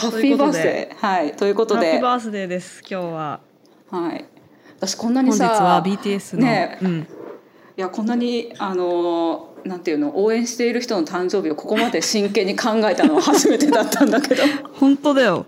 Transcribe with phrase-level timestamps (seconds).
[0.00, 1.06] ハッピーバースデー。
[1.06, 1.80] はいということで。
[1.80, 3.40] ハッピーバースデーです今日は。
[3.90, 4.24] はい。
[4.78, 7.06] 私こんなに本日さは BTS の、ねうん、い
[7.76, 14.42] やこんなにあのなんていうの応援している人の誕生日をここまで真剣に考えたのは 初めてだったんだけど。
[14.72, 15.44] 本当だよ。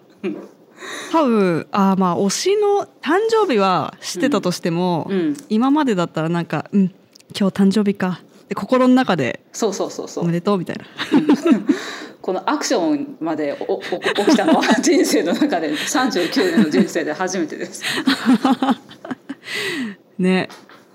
[1.12, 5.36] 多分あーまあ推しの誕生日は知ってたとしても、うん。
[5.48, 6.82] 今までだったらなんかうん
[7.34, 8.20] 今日誕生日か
[8.52, 10.24] で心の中でそうそうそうそう。
[10.24, 10.84] おめでとうみたいな。
[12.20, 13.90] このアクションまでおお起
[14.26, 17.82] きたのは 人生の中で39年の人生で初めてです。
[20.18, 20.50] ね。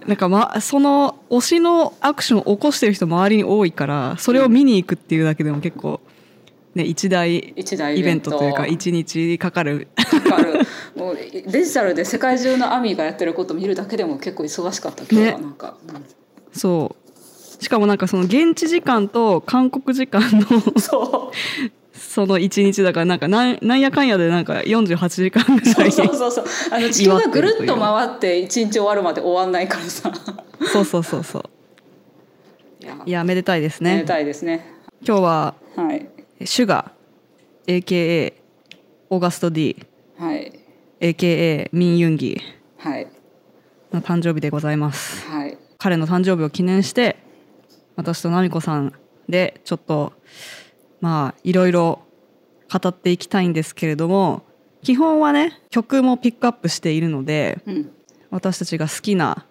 [0.05, 5.99] なんか、ま、その推しのアクションを起こしてる人周りに多いからそれを見に行くっていうだけでも結構、
[6.75, 8.31] ね、一大イベント。
[8.37, 9.87] というか一日かかる。
[9.95, 10.59] かかる。
[10.95, 15.43] もうデジタルで世界中のアミがやってることを見るだけでも結構忙しかった今日はね。
[15.43, 16.05] なんか、うん。
[16.53, 17.06] そう
[17.59, 21.35] しかもなんかその現地時間と韓国時間のそう。
[21.97, 26.45] その一日だからなんかなんなんやかんやでなんか48時間ぐらそういそうそうそう。
[26.71, 30.11] あの地球がぐるっと回って一日終わるまで終わんないからさ。
[30.71, 31.43] そうそうそうそう。
[32.83, 32.97] いや。
[33.05, 33.95] いやめでたいですね。
[33.95, 34.65] めでたいですね。
[35.05, 36.07] 今日ははい。
[36.45, 38.33] シュガー AKA
[39.09, 39.75] オーガスト D
[40.19, 40.53] はい。
[40.99, 42.41] AKA ミン・ユンギ。
[42.77, 43.07] はい。
[43.91, 45.27] の誕生日でございます。
[45.27, 45.57] はい。
[45.77, 47.17] 彼の誕生日を記念して
[47.97, 48.93] 私と奈美子さん
[49.27, 50.13] でちょっと
[51.01, 51.99] まあいろいろ
[52.71, 54.43] 語っていきたいんですけれども
[54.83, 57.91] 基本はね曲もピックアップしているのでうん。
[58.29, 59.45] 私たちが好きな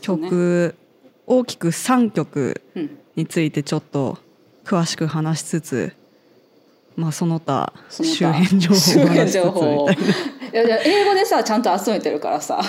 [0.00, 0.76] 曲、
[1.26, 2.98] 大きく3曲うん。
[3.16, 4.18] についてちょっと
[4.64, 5.92] 詳しく話しつつ、
[6.96, 9.92] まあ、その他周辺情報を話しつつみたいな。
[9.92, 12.60] いやいや英語でさちゃんと集めてるからさ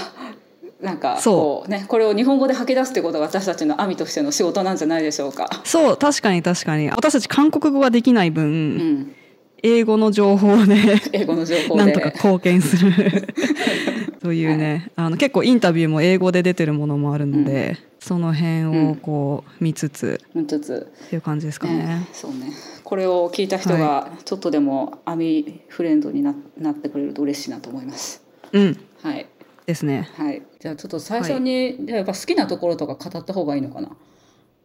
[0.82, 1.36] なんかそう。
[1.36, 5.50] こうねこれを日本語で吐き出すってことが私たちの網としての仕事なんじゃないでしょうか。
[5.64, 6.90] そう確かに確かに。
[6.90, 9.16] 私たち韓国語ができない分、うん、
[9.64, 10.76] 英語の情報で
[11.14, 11.86] 英語の情報で。
[11.86, 12.92] なんとか貢献する。
[14.22, 21.78] というね、あの結構インタビューも英語で出てるものもあるので、その辺をこう見つつもう一つ、っていう感じですかね。
[21.78, 22.08] ね。
[22.12, 22.52] そうね。
[22.84, 28.24] これを聞いた人がちょっとでも網フレンドにななってくれると嬉しいなと思います。
[28.52, 28.78] うん。
[29.04, 29.28] はい
[29.66, 30.10] ですね。
[30.16, 33.90] はい、じゃあちょっと最初に、じゃあやっぱ好きなところとか語った方がいいのかな？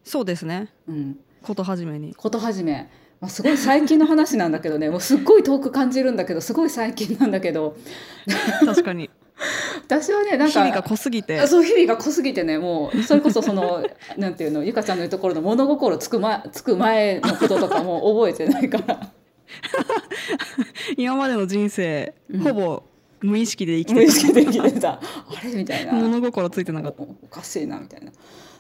[0.05, 0.69] そうですね。
[0.89, 2.15] うん、こと始めに。
[2.15, 2.91] こと始め、
[3.21, 7.77] まあ、すごい最近の話なんだけどね もうすっごい遠く感じるんだけどすごい最近なんだけど
[8.65, 9.11] 確かに。
[9.89, 11.47] 私はねなんか日々が濃すぎて。
[11.47, 13.85] そう日々が濃すぎてねもうそれこそその
[14.19, 19.09] なんていうのゆかちゃんの言うところの物心つく,、ま、つく前のこととかも覚えてないから
[20.97, 22.83] 今までの人生、うんほぼ
[23.21, 24.13] 無意識で生き無てた。
[24.13, 25.01] 意識で生きてたあ
[25.45, 25.55] れ？
[25.55, 27.03] みたいな物心ついてなかった。
[27.03, 28.13] おおかしいなみたいな。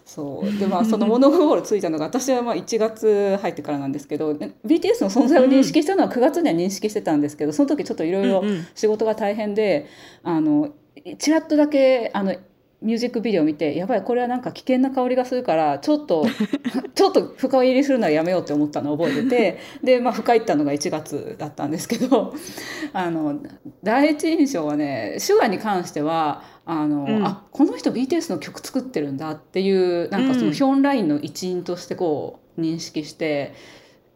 [0.04, 9.86] そうでまあその物心ついたのが私はまあ1月入ってからなんですけどね BTS の存在を認識したのは9月には認識してたんですけどその時ちょっといろいろうんうん仕事が大変で
[10.24, 10.70] あの
[11.18, 12.34] ちらっとだけあの
[12.82, 16.26] ミュージックビデオを見てやばいこれはなんか危険な香りがするからちょっと
[16.94, 22.34] ちょっと深入りするのはやめようって思ったのを覚えててで、まあ、深入ったのが1月だったんですけど
[22.94, 23.38] あの
[23.82, 33.52] 第一印象はね手話に関してはあの、うんあこの人 BTS の曲作ってるんだっていうなんかそのヒョンラインの一員としてこう認識して。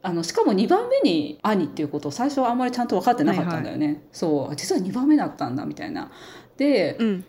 [0.07, 6.11] あのしかも2番目に兄っていうことを最初はあんまりちゃんと分かってなかったんだよね、そう実は2番目だったんだみたいな。
[6.59, 7.25] でうん。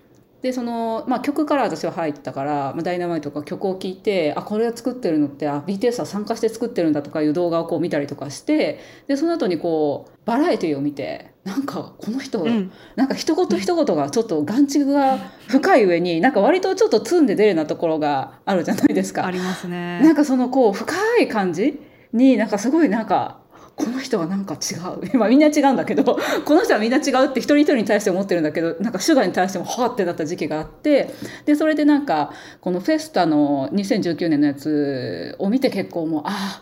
[0.45, 12.71] でその、まあ、曲から私は入ったから「まあ、ダイナマイト」とか曲を聴いてあこれを作ってるのってあ BTS は参加して作ってるんだとかいう動画をこう見たりとかしてでその後にこうバラエティを見てなんかこの人、うん。
[12.95, 15.17] なんか一言一言がちょっと眼蓄が
[15.47, 19.25] 深い上になんか割とちょっとツンで出るようなところがあるじゃないですか。
[19.25, 19.99] ありますね。
[20.01, 21.79] なんかそのこう深い感じ
[22.13, 23.39] になんかすごいなんか
[23.75, 25.09] この人はなんか違う。
[25.17, 31.09] まあみんな違うんだけどこの人はみんな違うって一人一人に対して思ってるんだけどなんかシュガーに対してもはあってなった時期があって
[31.45, 32.31] でそれでなんか
[32.61, 36.61] このフェスタの2019年のやつを見て結構もうあ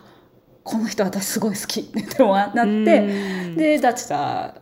[0.64, 3.56] この人私すごい好き って思なってうん。
[3.56, 4.56] でダチタ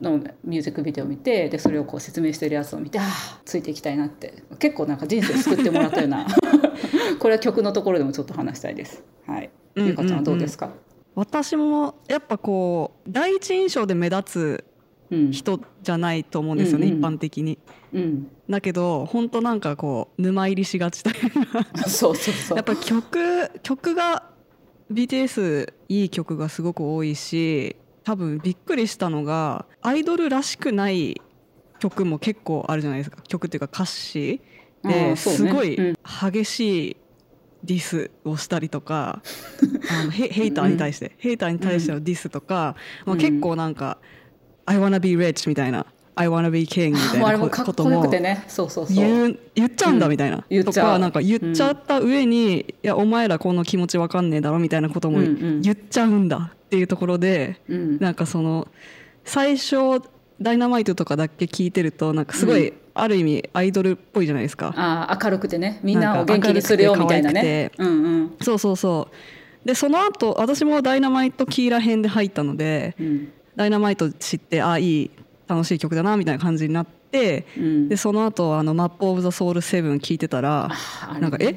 [0.00, 4.34] のミュージックビデオを見てでそれをこう説明してるやつを見てああついていきたいなって。
[4.58, 6.26] 結構なんか人生救ってもらったような。
[7.18, 9.02] これは曲のところでもちょっと話したいです。
[9.26, 10.70] はい、うんゆかちゃんはどうですか、
[11.14, 14.64] 私もやっぱこう第一印象で目立
[15.10, 15.32] うん。
[15.32, 17.58] つ人じゃないと思うんですよね、うんうん一般的に。
[17.92, 21.64] うん、だけど本当なんかこう沼入りしがちというか。
[21.88, 22.56] そうそうそう。
[22.56, 24.24] やっぱ曲曲が
[24.90, 31.20] BTS いい曲がすごく多いし多分びっくりしたのがアイドルらしくない
[31.78, 33.22] 曲も結構あるじゃないですか。
[33.28, 34.40] 曲っていうか歌詞
[34.82, 35.94] あですごいうん。
[36.02, 36.96] 激しい
[37.64, 39.22] ディスをしたりとか、
[39.90, 42.76] あのヘヘイターに対して、ヘイターに対してのディスとか、
[43.06, 43.18] まあ、うん。
[43.18, 43.98] 結構なんか
[44.66, 50.64] I wanna be rich みたいな I wanna be king みたいなこ とも言っちゃうんだみたいな、うん。
[50.64, 55.60] とかなんか言っちゃった上に、いやお前らこの気持ちわかんねえだろみたいなこともうんうん。
[55.62, 57.98] 言っちゃうんだっていうところで、うん。
[57.98, 58.68] なんかその
[59.24, 60.02] 最初
[60.40, 64.72] ダイナマイトとかだけ聞いてるとなんかすごい、うある意味アイドルっぽいじゃないですか。
[64.76, 65.80] あー明るくてね。
[65.82, 67.70] みんなを元気にするよみたいなね。
[67.78, 67.92] うんう
[68.24, 68.36] ん。
[68.40, 69.66] そうそうそう。
[69.66, 73.32] でその後私もダイナマイトキーラ編で入ったのでうん。
[73.56, 75.10] ダイナマイト知ってあいい
[75.48, 77.88] 楽しい曲だなみたいな感じになってうん。
[77.88, 80.68] でその後あの Map of the Soul 7聞いてたら
[81.14, 81.20] ね。
[81.20, 81.56] なんかえ？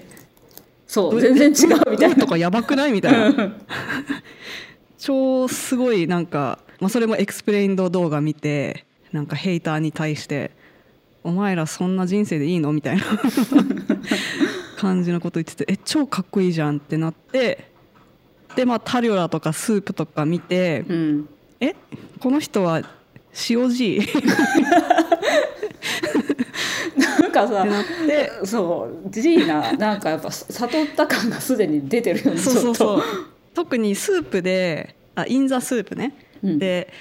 [0.87, 2.15] そう全然違うみたいな。
[2.15, 2.91] とかやばくない？
[2.93, 3.53] みたいな。
[4.97, 10.51] 超すごいなんか、まあ、それも explained 動画見てなんか hater に対して
[11.23, 13.03] 「お前らそんな人生でいいの?」みたいな
[14.77, 17.71] 感じのこと言ってて「え超かっこいいじゃん」ってなって
[18.55, 21.29] でまあタリョラとかスープとか見てうん
[21.59, 21.73] 「え
[22.19, 22.81] この人は
[23.33, 24.03] COG?
[24.03, 24.21] って
[26.97, 27.65] なんかさ
[28.43, 33.03] そうジーナなんかやっぱ悟った感がすでに出てるよねそうそうそう
[33.53, 36.91] 特にスープで「あイン・ザ・スープね」うんで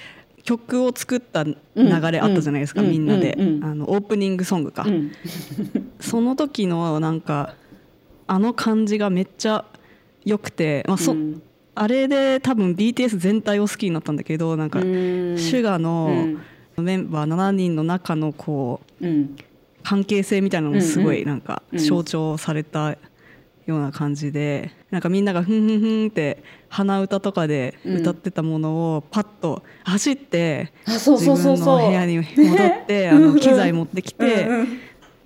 [0.43, 2.89] 曲を作った流れあったじゃないですか、うん。
[2.89, 4.85] みんなで、あのオープニングソングか、
[5.99, 7.55] その時のなんか
[8.27, 9.65] あの感じがめっちゃ
[10.23, 11.41] 良くて、まあそうん。
[11.75, 15.37] あれで多分 BTS 全体を好きになったんだけどなんか、うん。
[15.37, 16.41] シュガうのん。
[16.77, 19.35] メンバー7人の中のこううん。
[19.83, 21.79] 関係性みたいなのもすごいなんかうん。
[21.79, 22.97] 象徴された
[23.67, 31.79] ような感じでなんかみんながふんふんふんって鼻歌とかで歌ってたものをパッと走ってあそう自そうそう分そう。
[31.81, 32.23] の部屋に戻
[32.65, 34.47] って あの機材持ってきて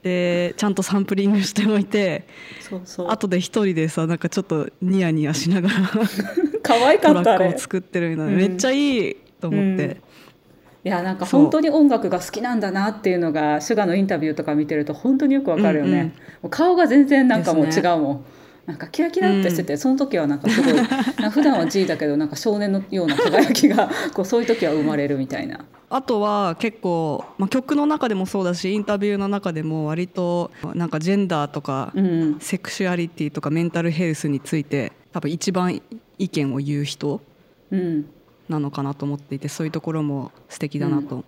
[0.04, 2.26] でちゃんとサンプリングしておいて
[2.60, 3.08] そうそう。
[3.12, 5.76] 後で一人でさなんかちょっとニヤニヤしながら
[6.64, 7.46] 可愛かトったあれ。
[7.46, 9.98] ラックを作ってるのうんめっちゃいいと思って。
[10.84, 16.08] いやなんか本当に音楽が好きなんだなっていうのがシュガのインタビューとか見てると本当によくわかるよね、うんうん。
[16.08, 16.14] も
[16.44, 18.26] う顔が全然なんかもう違うもん、
[18.66, 20.74] なんかキラキラってしてて、その時はなんかすごい
[21.30, 25.66] 普段は G だけどなんか少年のような輝きがこうそういう時は生まれるみたいな。
[25.94, 32.38] あとは結構、まあ、曲の中でもそうだしインタビューの中でも割となんかジェンダーとかうん。
[32.40, 35.82] セクシュアリティとかメンタルヘルスについて多分一番
[36.18, 37.20] 意見を言う人
[37.72, 38.06] うん
[38.52, 41.24] なのかなと思っていてそういうところも素敵だなと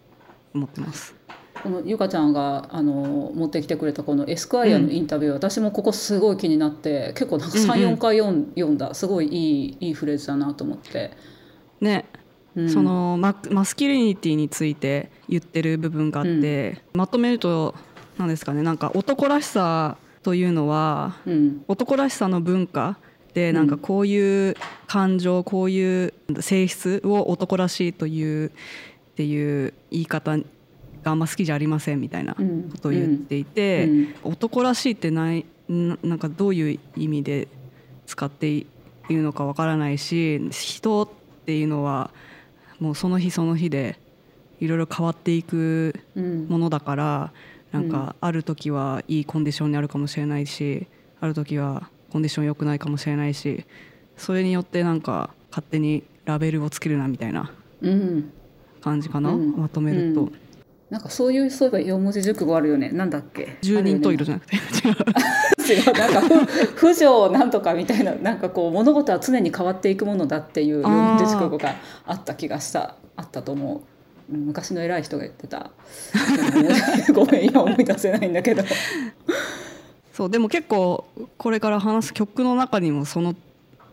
[0.54, 1.16] 思ってます。
[1.64, 8.78] このゆかちゃんがあの持ってきてくれたこのエスクワイアのインタビュー、私もここすごい気になって結構なんかうんうん34回読ん読ん。
[8.78, 11.12] だすごいいいいいフレーズだなと思って、
[11.80, 12.06] ね、
[12.56, 12.70] うん。
[12.70, 17.76] そのママスキリニティについて言ってる部分があって、まとめると
[18.18, 21.64] 何ですかねなんか男らしさというのはうん。
[21.68, 22.98] 男らしさの文化
[23.34, 24.56] でなんかこういう
[24.88, 28.52] 感情こういう性質を男らしいというっ
[29.16, 30.44] ていう言い方が
[31.12, 32.70] あんま好きじゃありませんみたいなうん。
[32.72, 34.16] ことを言っていて、うん。
[34.24, 37.48] 男らしいってないななんかどういう意味で
[38.06, 38.66] 使ってい
[39.10, 41.10] るのかわからないし人っ
[41.46, 42.12] ていうのは
[42.80, 43.98] もうその日その日で
[44.60, 46.48] いろいろ変わっていくうん。
[46.48, 47.32] ものだから
[47.72, 50.86] なんかある時はいいコンディションにあるかもしれないし
[51.20, 53.66] ある時はコンディション良くないかもしれないし
[54.16, 57.52] それによってなんか勝手にラベルをつけるなみたいな
[57.82, 58.32] うん。
[58.82, 59.58] 感じかな、うん。
[59.58, 60.32] まとめると、うん。
[60.92, 62.90] なんかそういうそういえば四文字熟語あるよね。
[62.92, 63.58] なんだっけ？
[63.62, 64.56] 十人十色じゃなくて。
[64.56, 72.96] 違う違うなんかふ不条なんとかみたいななんかこう物事は常に変わっていくものだっていう四文字熟語があった気がした。
[73.16, 73.78] あったと思う。
[73.78, 73.84] うん
[74.46, 75.72] 昔の偉い人が言ってた。
[77.14, 78.64] ごめん今思い出せないんだけど
[80.14, 81.06] そうでも結構
[81.38, 83.36] これから話す曲の中にもその、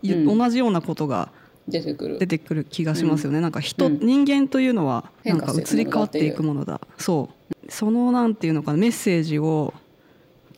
[0.03, 0.39] いうん。
[0.39, 1.31] 同じようなことが
[1.67, 2.19] 出てくる。
[2.19, 3.99] 出てくる気がしますよね、なんか人、うん。
[4.00, 6.81] 人間というのはなんか移り変わっていくものだ。
[6.99, 7.71] そう。
[7.71, 9.73] そのなんていうのかなメッセージを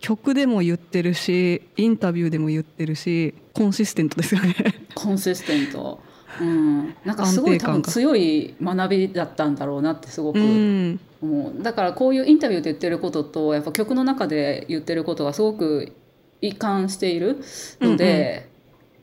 [0.00, 4.54] 曲でも言ってるしインタビューでも言ってるしコンシステントですよね。
[4.94, 6.00] コンシステント、
[6.40, 11.00] うん、なんかすごい多分強い学びだったんだろうなってすごくうん。
[11.22, 11.62] 思う。
[11.62, 15.92] だからこういうインタビューで言ってることとやっぱ曲の中で言ってることがすごく
[16.40, 17.40] 一貫している
[17.80, 18.50] ので、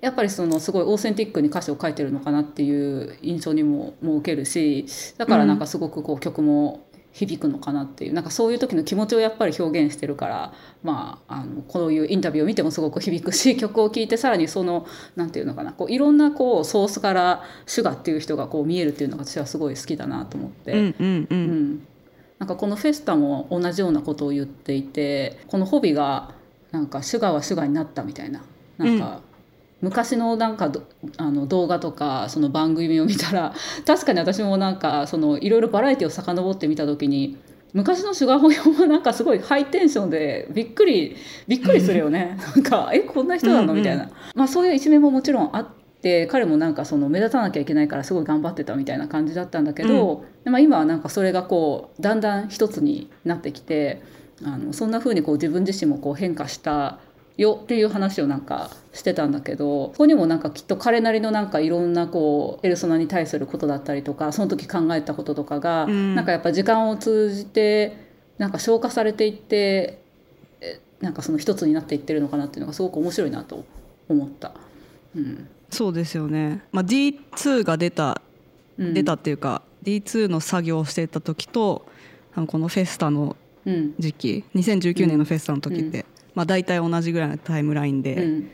[0.01, 4.85] やっぱりそのすごいオーセンティックに歌詞を書いてるのかなっていう印象にもも受けるし
[5.17, 14.85] だからなんかすごくこう曲も響くのかなっていうなんかそういう時の気持ちをやっぱり表現してるから、まあ、あのこういうインタビューを見てもすごく響くし 曲を聴いてさらにその
[15.15, 20.71] なんていうのかなこういろんなこうソースからシュガっていう人がこう見えるっていうのが私はすごい好きだなと思って。
[20.73, 21.71] うんうんううん。
[21.73, 21.87] ん、
[22.37, 26.31] なんかこのフェスタも同じようなことを言っていてこのホビが
[26.71, 28.41] なんかシュガーはシュガーになったみたいな
[28.77, 29.21] なんか
[29.81, 30.83] 昔のなんかど
[31.17, 33.53] あの動画とかその番組を見たら
[33.87, 37.37] 確かに私もなんかそのいろいろバラエティを遡ってみた時に
[37.73, 41.15] 昔のシュガーホヨはなんかすごいハイテンションでびっくり
[41.47, 42.37] びっくりするよね。
[42.55, 43.73] なんかえこんな人なの？
[43.73, 45.67] みたいな、まあ、そういう一面ももちろんあっ
[46.01, 54.01] て彼もなんかその目立たなきゃいけないからすごい頑張ってたみたいな感じだったんだけど、まあ、今はなんかそれがこうだんだん一つになってきて
[54.43, 56.97] あのそんな風にこう自分自身もこう変化した
[57.39, 66.15] よっていう話をなんかしてたんだけどここにもなんかきっと彼なりのなんかいろんなこうペルソナに対することだったりとかその時考えたこととかが、うん。
[66.15, 67.95] なんかやっぱ時間を通じて
[68.37, 70.01] なんか消化されていって
[70.59, 73.63] えなんかその一つになっていってるのかなっていうのがすごく面白いなと
[74.09, 74.53] 思った。
[75.15, 75.47] うん。
[75.69, 78.21] そうですよね、まあ、D2 が出た
[78.79, 81.85] うん、出たっていうか、D2 の作業をしてた時と
[82.47, 83.93] このフェスタのうん。
[83.99, 86.05] 時期2019年のフェスタの時って、
[86.35, 88.41] まあ、大体同じぐらいのタイムラインで、うん。
[88.41, 88.47] ま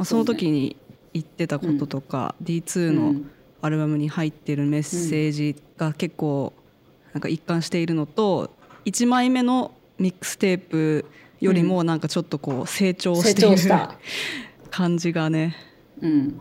[0.00, 0.76] あ、その時に
[1.12, 3.14] 言ってたこととか、D2 の
[3.62, 6.52] アルバムに入ってるメッセージが結構
[7.12, 8.50] なんか一貫しているのと
[8.84, 11.06] 1枚目のミックステープ
[11.40, 13.76] よりもなんかちょっとこう成長成している。
[14.70, 15.56] 感じがね
[16.02, 16.40] うん。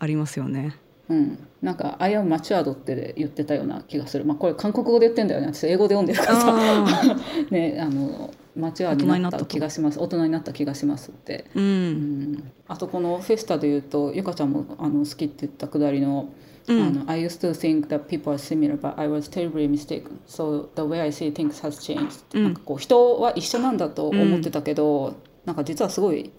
[0.00, 0.74] ありますよね。
[1.08, 5.52] うん、なんか「I am matured」って言ってたような気がする、まあ、これ韓国語で言ってんだよね。
[5.54, 6.56] 私英語で読んでるからさ。
[6.56, 7.16] あ
[7.50, 10.00] ねあのマチュアになった気がします。
[10.00, 12.32] 大人になった気がしますって、ううん。
[12.32, 16.28] ん、あとこのフェスタで言うとゆかちゃんもあの好きって言ったくだりの
[16.66, 16.82] 「うん。
[16.82, 20.18] あの I used to think that people are similar but I was terribly mistaken.
[20.26, 22.42] So the way I see things has changed、うん。
[22.44, 26.30] なんかこう人は一緒なんだと思ってたけど、なんか実はすごい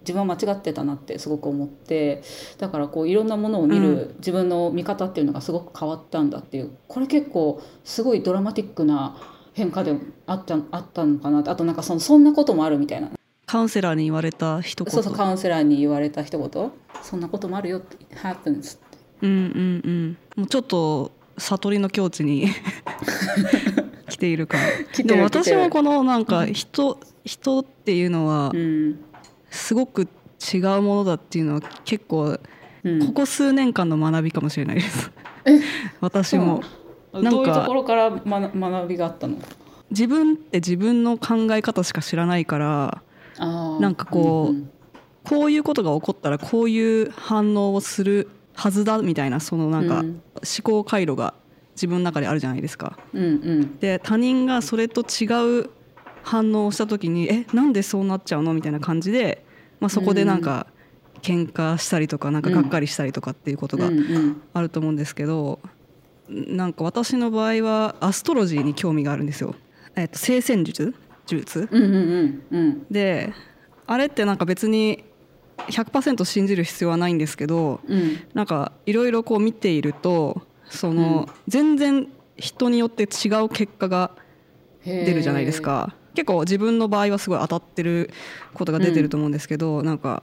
[0.00, 2.22] 自分は間違ってたなってすごく思って
[2.58, 6.70] だからこういろんなものを見る自分の見方っていうのがすごく変わったんだっていう。
[6.86, 9.16] これ結構すごいドラマティックな
[9.56, 9.96] 変化で
[10.26, 11.38] あったあったのかな？
[11.38, 13.10] あとなんかそのそんなこともあるみたいな。
[13.46, 14.92] カウンセラーに言われた一言。
[14.92, 16.72] そうそうカウンセラーに言われた一言。
[17.02, 18.98] そんなこともあるよって happens って。
[19.22, 20.16] うんうんうん。
[20.36, 22.48] もうちょっと悟りの境地に
[24.10, 24.62] 来ているかも。
[24.92, 29.00] 来てるでも私もこのなんか人人っていうのはうん。
[29.48, 30.02] すごく
[30.52, 32.38] 違うものだっていうのは結構
[32.84, 33.06] うん。
[33.06, 35.10] ここ数年間の学びかもしれないです。
[35.46, 35.60] え
[36.02, 36.60] 私も
[37.22, 39.36] どういうところから学学びがあったの？
[39.90, 43.02] 自分って自分の考え方しか知らないから
[43.80, 44.70] なんかこううん
[45.22, 50.22] こういうことが起こったらこういう反応をするはずだみたいなそのなんかうん。
[50.36, 51.34] 思考回路が
[51.74, 52.96] 自分の中であるじゃないですか。
[53.12, 53.78] うんうん。
[53.78, 55.70] で他人がそれと違う
[56.22, 59.44] 反応をした時にえなんでそうなっちゃうのみたいな感じで、
[59.80, 60.68] まあ、そこでなんか
[61.22, 64.42] 喧嘩したりとかなんかがっかりしたりとかっていうことがうんうん。
[64.52, 65.58] あると思うんですけど、
[66.28, 69.54] なんか私の場合はアストロジーに興味があるんですよ。
[69.94, 70.94] えっと聖戦術？
[71.26, 71.68] 術？
[71.70, 72.86] うんうんうんうん。
[72.90, 73.32] で
[73.86, 75.04] あれってなんか別に
[75.68, 78.18] 100%信じる必要はないんですけどうん。
[78.34, 84.10] なんかいろいろこう見ているとその、全然人によって違う結果が
[84.84, 85.94] 出出るじゃないですか。
[86.14, 88.10] 結構自分の場合はすごい当たってる
[88.54, 90.22] ことが出てると思うんですけど、なんか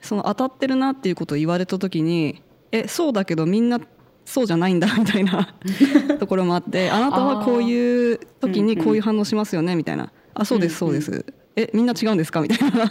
[0.00, 2.42] その当たってるなっていうことを言われた時に
[2.72, 3.80] えそうだけどみんな
[4.24, 5.54] そうじゃないんだみたいな
[6.18, 10.10] ところもあってあなたはこういう時にこういう反応しますよねみたいな。
[10.34, 11.26] あそうですそうです、
[11.56, 12.40] えみんな違うんですか？
[12.40, 12.90] みたいな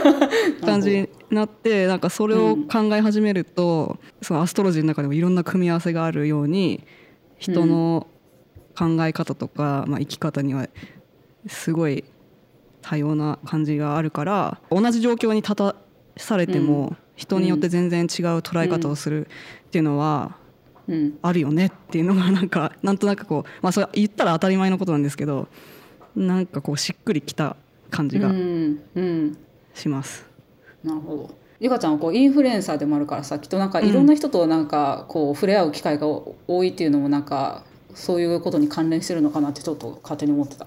[0.64, 6.84] 感じになってなんかそれを考え始めると、そのアストロジーの中でもいろんな組み合わせがあるように
[7.36, 8.06] 人の
[8.74, 10.68] 考え方とか、まあ、生き方には
[11.46, 12.04] すごい
[12.80, 15.76] 多様な感じがあるから同じ状況に立た
[16.16, 18.06] されても、人によって全然違う
[18.38, 19.26] 捉え方をする
[19.66, 20.37] っていうのはうん
[21.22, 25.48] あるよねっていうのがなんか なんとなくこう、まあ、それ言ったら当たり前のことなんですけど
[26.16, 27.56] なんかこうしっくりきた
[27.90, 29.38] 感じがうんうん
[29.74, 30.26] します。
[30.82, 31.30] なるほど
[31.60, 37.64] ゆかちゃんはこうインフルエンサーでもあるからさきっとなんかいろんな人となんかこう触れ合う機会が多いっていうのもなんか
[37.94, 40.66] そういうことに関連してるのかなってちょっと勝手に思ってた。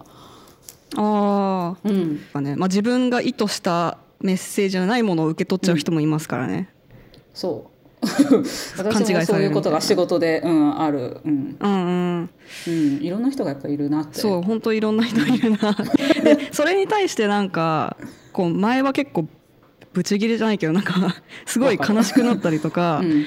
[0.97, 6.67] あうん、あ、ねまあ、自分が意図したメッセージじゃないものを受け取っちゃう人もいますからね。
[7.33, 7.70] そう勘
[8.77, 11.55] 私も違いされるそういうことが仕事で、うん、ある、うん。
[11.60, 11.89] うんう
[12.22, 12.29] ん。
[12.67, 14.20] うん、いろんな人がやっぱいるなって。
[14.20, 15.58] そう本当いろんな人いるな。
[16.24, 17.98] でそれに対してなんか
[18.34, 19.27] こう前は結構
[19.93, 23.25] ブチギレじゃないけどなんか すごい悲しくなったりとかうん。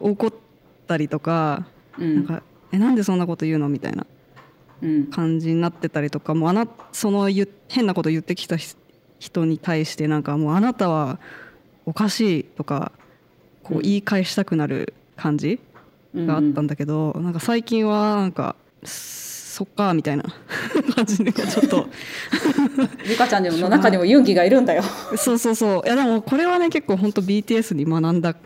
[0.00, 0.32] 怒っ
[0.88, 2.14] たりとかうん。
[2.16, 4.06] なんかえなんでそんなこと言うのみたいな。
[4.82, 5.06] うん。
[5.06, 8.74] 感じになってたりとかもうあなその言変なこと言ってきたひ
[9.20, 11.20] 人に対してなんかもうあなたは
[11.86, 12.92] おかしいとか
[13.70, 15.60] こう言い返したくなる感じ
[16.14, 20.24] があったんだけど、なんか最近はなんかそそっかみたいな
[20.96, 21.86] 感じでちょっと。
[23.06, 24.82] リカちゃんの中にもユンギがいるんだよ。
[25.16, 25.82] そうそうそう。
[25.84, 28.36] いやでもこれはね結構本当 BTS に学んだ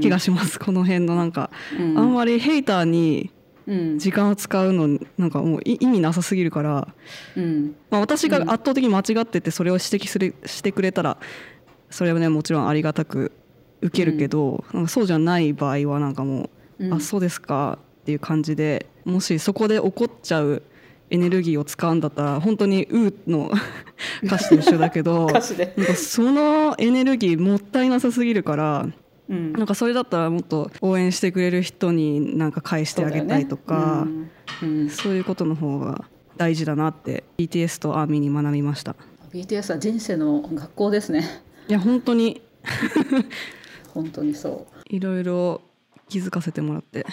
[0.00, 1.98] 気がします、この辺のなんか、うん。
[1.98, 3.32] あんまりヘイターに
[3.66, 3.98] うん。
[3.98, 6.86] 時間を使うのなんかもうい意味なさすぎるから、
[7.36, 7.74] うん。
[7.90, 11.16] まあ、私が圧倒的に間違っててそれを指摘するしてくれたら
[11.90, 13.32] それはねもちろんありがたく
[13.84, 16.94] 受けるけど、なんかそうじゃない場合はなんかもう、うん。
[16.94, 20.62] あそうですかっていう感じでもしそこで怒っちゃう
[21.10, 23.50] エネルギーを使うんだったら本当に「う」の
[24.24, 25.28] 歌詞と一緒だけど
[25.94, 28.88] そのエネルギーもったいなさすぎるから
[29.28, 29.52] うん。
[29.52, 34.06] なんかそれだったらもっと応援してくれる人になんか返してあげたいとか
[34.60, 34.80] そう,、うん。
[34.82, 34.90] うん。
[34.90, 36.04] そういうことの方が
[36.36, 38.96] 大事だなって BTS とアーミーに学びました。
[39.32, 41.42] BTS は人生の学校ですね。
[41.68, 42.42] いや本当に
[43.94, 45.62] 本当にそいろいろ
[46.08, 47.06] 気づかせてもらって。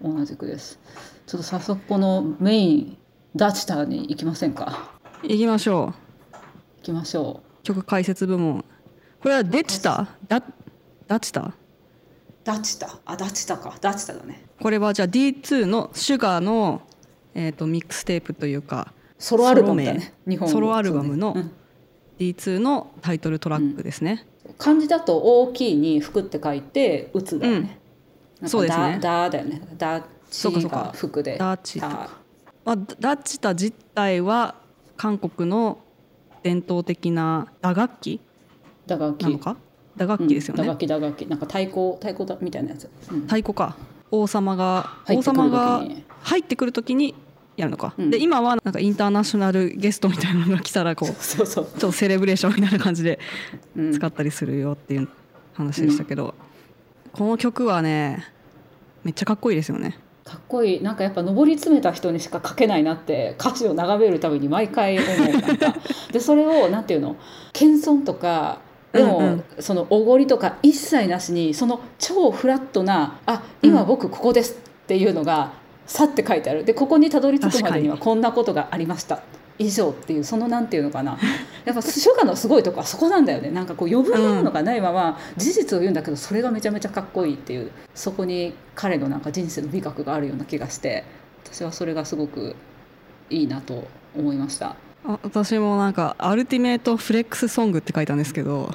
[0.00, 0.78] う同じくです。
[1.26, 2.98] ちょっと早速このメイン
[3.34, 4.92] ダチターに行きませんか？
[5.24, 5.92] 行きましょ
[6.32, 6.36] う。
[6.36, 8.64] 行きましょ曲解説部門。
[9.20, 10.40] これはデチタダ
[11.08, 11.52] ダチタう
[12.44, 13.76] ダチタあダチタか。
[13.80, 14.46] ダチタだね。
[14.62, 16.82] これはじゃあ D2 のシュガーの、
[17.34, 20.00] えー、とミックステープというかソロアルバムだね。
[20.00, 20.52] ソロ名日本語。
[20.52, 21.50] ソロアルバムのそうね。
[22.20, 27.78] D2 のタイトルトラックですね、うん漢字だと大きいに服って書いて打つだよね、
[28.40, 28.98] なんかそうですね。
[29.00, 29.62] ダダだよね。
[29.76, 30.76] ダチそうかそうか。
[30.76, 31.36] が服で。
[31.38, 32.10] ダチタタ
[32.64, 34.54] まあ、ダチタ自体は
[34.96, 35.78] 韓国の
[36.42, 38.20] 伝統的な打楽器
[38.86, 39.22] 打楽器。
[39.24, 39.56] なのか？
[39.96, 41.26] 打楽器ですよね、うん打楽器打楽器。
[41.26, 43.20] なんか太鼓太鼓だみたいなやつ、うん。
[43.22, 43.76] 太鼓か。
[44.10, 47.14] 王様が王様がに入ってくる時に
[47.58, 48.10] やるのか、うん。
[48.10, 51.64] で今はなんかインターナショナルゲストみたいなのが来たらこうちょそうそう。
[51.66, 53.18] っとセレブレーションみたいな感じで
[53.76, 53.92] うん。
[53.92, 55.08] 使ったりするよっていう
[55.54, 56.34] 話でしたけど、
[57.12, 58.24] この曲はね
[59.04, 59.98] めっちゃかっこいいですよね。
[60.24, 60.82] かっこいい。
[60.82, 65.40] なんかやっぱ上り詰めた人にしか書けないなって歌詞を眺めるたびに毎回思う。
[65.40, 65.74] なんか。
[66.12, 67.16] でそれをなんていうの？
[67.52, 68.60] 謙遜とか
[68.92, 69.44] でも、うんうん。
[69.58, 74.52] そのおごりとか一切なしにその超フラットな「あ今僕ここです」
[74.84, 75.52] っていうのが
[75.88, 76.64] さって書いてある。
[76.64, 79.22] でここにたどり着くまでには確こんなことがありました。
[79.58, 81.18] 以上っていうそのなんていうのかな。
[81.64, 83.50] やっぱ書家のすごいとこはそこなんだよね。
[83.50, 91.04] なんかこう余分なものがないまま事実を言うんだけどそれがめちゃめちゃかっこいいっていうそこに彼のなんか人生の美学があるような気がして
[91.44, 92.54] 私はそれがすごく
[93.30, 93.84] いいなと
[94.16, 94.76] 思いました。
[95.06, 98.74] あ私もなんか「アルティメイトフレックスソング」って書いたんですけど、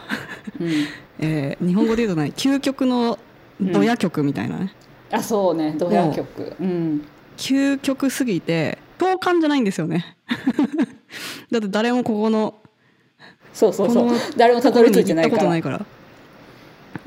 [0.59, 0.69] うん、
[1.19, 3.19] えー日本語で言うとね究極の
[3.61, 4.73] ドヤ曲みたいなね、
[5.13, 5.75] あそうね。
[5.77, 7.05] ドヤ曲、うん、
[7.37, 10.17] 究極すぎて共感じゃないんですよね。
[11.51, 12.55] だって誰もここの
[13.53, 14.09] そうそうそう。
[14.35, 15.43] 誰もたどり着いてないから。
[15.43, 15.77] とないから。
[15.77, 15.85] だ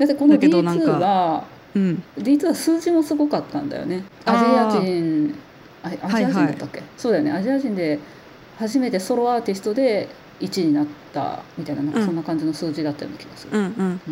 [0.05, 1.43] ってこのだけどなん D2 かは
[1.75, 2.03] うん。
[2.17, 4.03] D2 は数字もすごかったんだよね。
[4.25, 5.35] アジア人
[5.83, 7.31] あアジア人だったっけ、そうだよね。
[7.31, 7.99] アジア人で
[8.57, 10.07] 初めてソロアーティストで
[10.39, 13.97] 1位になったみたいななんかそんな感じの数字だったような気がする、うんうん。
[13.97, 14.11] だ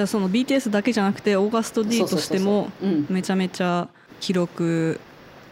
[0.00, 2.70] からその BTS だけじゃなくてオーガスト D としても
[3.08, 3.88] めちゃめちゃ
[4.20, 4.98] 記録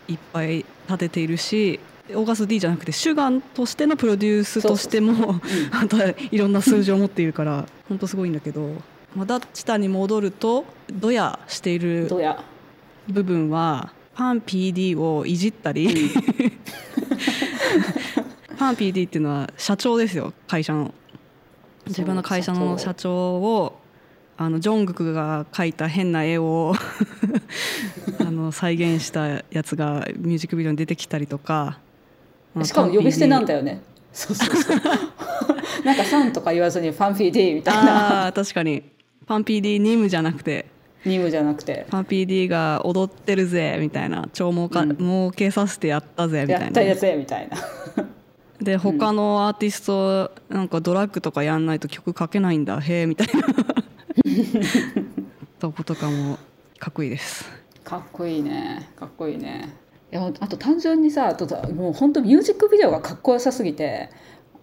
[0.09, 1.81] いっぱい立てているし
[2.11, 5.41] オーガスト D じゃなくてシュガンとしてのプロデュースとしても
[5.73, 5.99] あと
[6.31, 8.73] いろんな数字を持っているから本当すごいんだけど、
[9.15, 12.11] まあ、ダッチタに戻るとドヤしている
[13.09, 16.11] 部分はパン PD をいじったり、
[18.59, 20.93] パン PD っていうのは社長ですよ会社の。
[21.87, 23.79] 自分の会社の社長を
[24.40, 26.72] あのジョングクが描いた変な絵を
[28.20, 31.79] あの再現したやつがミュージックビデオに出てきたりとか、
[32.55, 33.83] まあしかも呼び捨てなんだよよね。
[34.12, 34.81] そうそうそう。
[35.85, 38.27] なんか「さん」とか言わずに「ファンフィーディ」みたいな。
[38.27, 38.85] あー確かに。
[39.27, 40.66] パン PD ニムじゃなくて。
[41.05, 41.87] 任務じゃなくて。
[41.90, 44.29] パン PD が踊ってるぜみたいな。
[44.33, 44.96] 超儲か、うん。
[44.96, 46.64] 儲けさせてやったぜみたいな。
[46.66, 47.57] やったやつやみたいな。
[48.61, 53.33] で他のアーティストなんかドラッグとかやんないと曲書けないんだへえみたいな
[55.59, 56.39] とことかも
[56.79, 57.45] かっこいいです。
[57.85, 58.89] かっこいいね。
[58.97, 59.75] かっこいいね。
[60.13, 64.09] いやあと単純にさあともう本当ミュージックビデオがかっこよさすぎて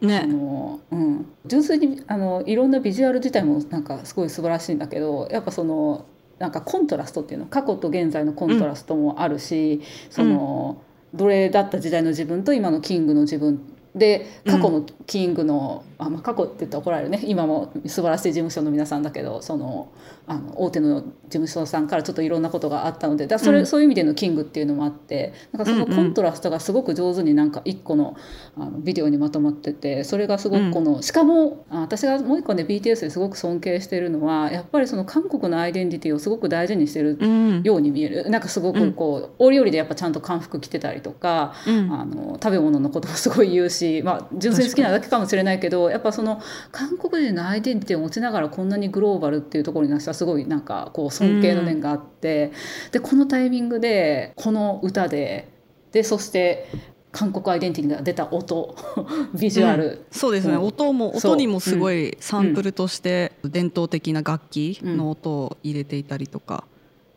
[0.02, 6.06] あねの、うん、純粋にあのいろんなビジュアル自体もなんかすごい素晴らしいんだけどやっぱその
[6.40, 10.82] なんかコントラストっていうの過去と現在のコントラストもあるし、その
[11.14, 13.62] 奴隷だった時代の自分と今のキングの自分
[13.96, 17.22] で過去のキングの、あまあ、過去って言ったら怒られるね。
[17.26, 19.92] 今も素晴らしい事務所の皆さんだけどその
[20.28, 23.66] あの大手の事務所さんからちょっといろんなことがあったのでだそれ、うん。
[23.66, 28.16] そういう意味でのキングっていうのもあってなんかそのコントラストがすごく上手になんか一個の
[28.58, 37.64] あのビデオにまとまっててそれがすごくこの、しかもあ私がもう一個ね BTS ですごく尊敬してるのはやっぱりその韓国のアイデンティティをすごく大事にしてるうん。
[37.64, 38.30] ように見える。
[38.30, 41.92] なんかすごくこう、折々でやっぱちゃんと漢服着てたりとか、うん。
[41.92, 52.52] あの食べ物のこともすごい言うし、まあ、純粋に好きなだけかもしれないけどやっぱその韓国人のアイデンティティを持ちながらこんなにグローバルっていうところになしたらすごいなんかこう尊敬の念があって、
[52.92, 55.50] でこのタイミングでこの歌で
[55.92, 56.68] でそして
[57.12, 58.76] 韓国アイデンティティが出た音
[59.40, 60.64] ビジュアル、そうですね、うん。
[60.64, 66.66] 音も音にもすごいサンプルとして伝統的な楽器の音を入れていたりとか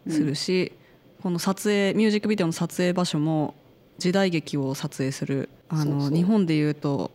[0.08, 0.72] するし、
[1.20, 3.54] この撮影ミュージックビデオの撮影場所も
[3.98, 7.10] 時代劇を撮影するあの日本でいうと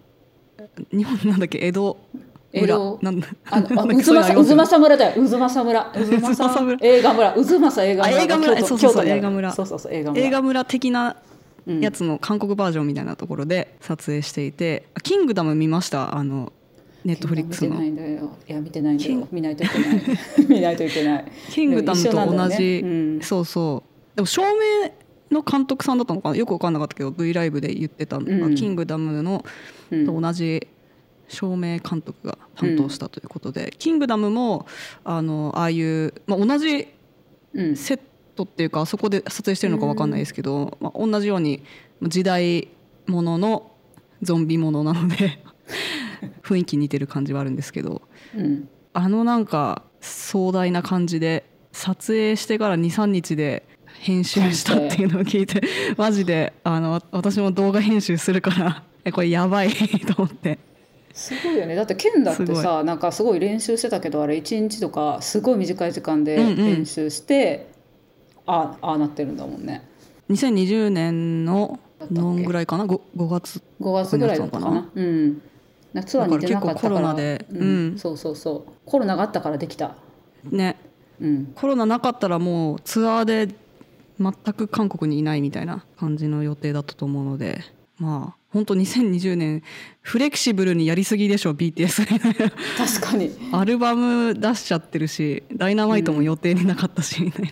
[0.92, 1.98] 日本なんだっけ江戸
[2.52, 4.34] 江村戸なんだあのういうのありますよね。
[4.34, 5.28] 渦政村だよ。
[5.28, 5.84] 渦政村。
[5.92, 6.78] 渦渦政政村。
[6.88, 7.34] 映画村。
[7.34, 8.18] 渦政映画村。
[8.18, 8.58] あ映画村。
[8.66, 9.52] そうそうそう映画村。
[9.54, 10.24] そうそうそう映画村。
[10.26, 11.16] 映画村的な
[11.66, 11.80] うん。
[11.82, 16.16] やつの韓国バージョンみたいなところで撮影していて「キングダム」見ました？
[16.16, 16.52] あの
[17.06, 17.72] ネットフリックスの。
[17.72, 18.30] 見てないんだよ。
[18.48, 20.02] いや見てないんだよ見ないといけない。
[20.48, 22.86] 見ないといけない「キングダム」と同じ、ねう
[23.18, 23.20] ん。
[23.22, 23.82] そうそ
[24.14, 24.16] う。
[24.16, 24.92] でも照明
[25.32, 26.36] の監督さんだったのかな？
[26.36, 28.26] よく分かんなかったけど V ライブで言ってたの。
[28.26, 28.56] が、うん。
[28.56, 29.44] キングダムの
[29.92, 30.06] うん。
[30.06, 30.68] と同じ
[31.28, 34.68] 照明監督が担当したということで、キングダムも
[35.04, 36.88] あのああいう、まあ、同じ
[37.54, 37.76] うん。
[37.76, 38.00] セッ
[38.36, 41.64] トっていうかあそこで撮影してるのか分かんないですけど、まあ、同じように
[42.02, 42.68] 時代
[43.06, 43.72] ものの
[44.22, 45.44] ゾンビものなので
[46.42, 48.02] 雰囲気似てる感じはあるんですけど
[48.36, 48.68] うん。
[48.94, 53.64] あのなんか壮大な感じで撮影してから23日で
[54.04, 55.62] 編集したっていうのを聞いて
[55.98, 59.70] マジであの私も動画編集するからえこれやばい
[60.08, 60.60] と思って。
[61.14, 61.76] すごいよね。
[61.76, 66.56] だって剣だってすさなんかすごい練習してたけどあれ1日とかすごい短い時間でうんうん。
[66.56, 67.68] 練習して、
[68.46, 69.84] あああなってるんだもんね。
[70.30, 71.80] 2020年の
[72.12, 74.90] のんぐらいかな？5, 5月5月ぐらいだったかな。
[74.94, 75.42] うん。
[75.94, 77.14] 夏は似てなかったからだから。
[77.14, 77.62] 結構コロナでうん。
[77.62, 77.98] うん。
[78.00, 78.72] そうそうそう。
[78.86, 79.96] コロナがあったからできた。
[80.50, 80.78] ね。
[81.22, 81.52] うん。
[81.56, 83.54] コロナなかったらもうツアーで
[84.24, 87.62] 全く韓国にいないみたいな感じの予定だったと思うので
[87.98, 89.64] まあ本当2020年
[90.02, 92.06] フレキシブルにやりすぎでしょ BTS
[92.78, 93.32] 確かに。
[93.52, 97.52] アルバム出しちゃってるしダイナマイトも予定になかったしみたい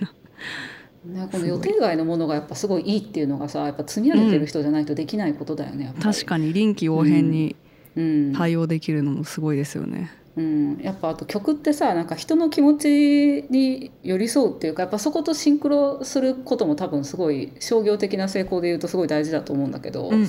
[1.05, 6.05] な、ね、この予定外のものがやっぱすごいいいっていうのがさやっぱ積み上げてる人じゃないとできないことだよね、やっぱり。
[6.13, 7.55] 確かに臨機応変に
[7.95, 8.33] うん。
[8.33, 20.27] 対応できるのもすごいですよね、うん、やっぱあと曲ってさなんか人の気持ちに寄り添うっていうかやっぱそことシンクロすることも多分すごい商業的な成功で言うとすごい大事だと思うんだけど、うんうん。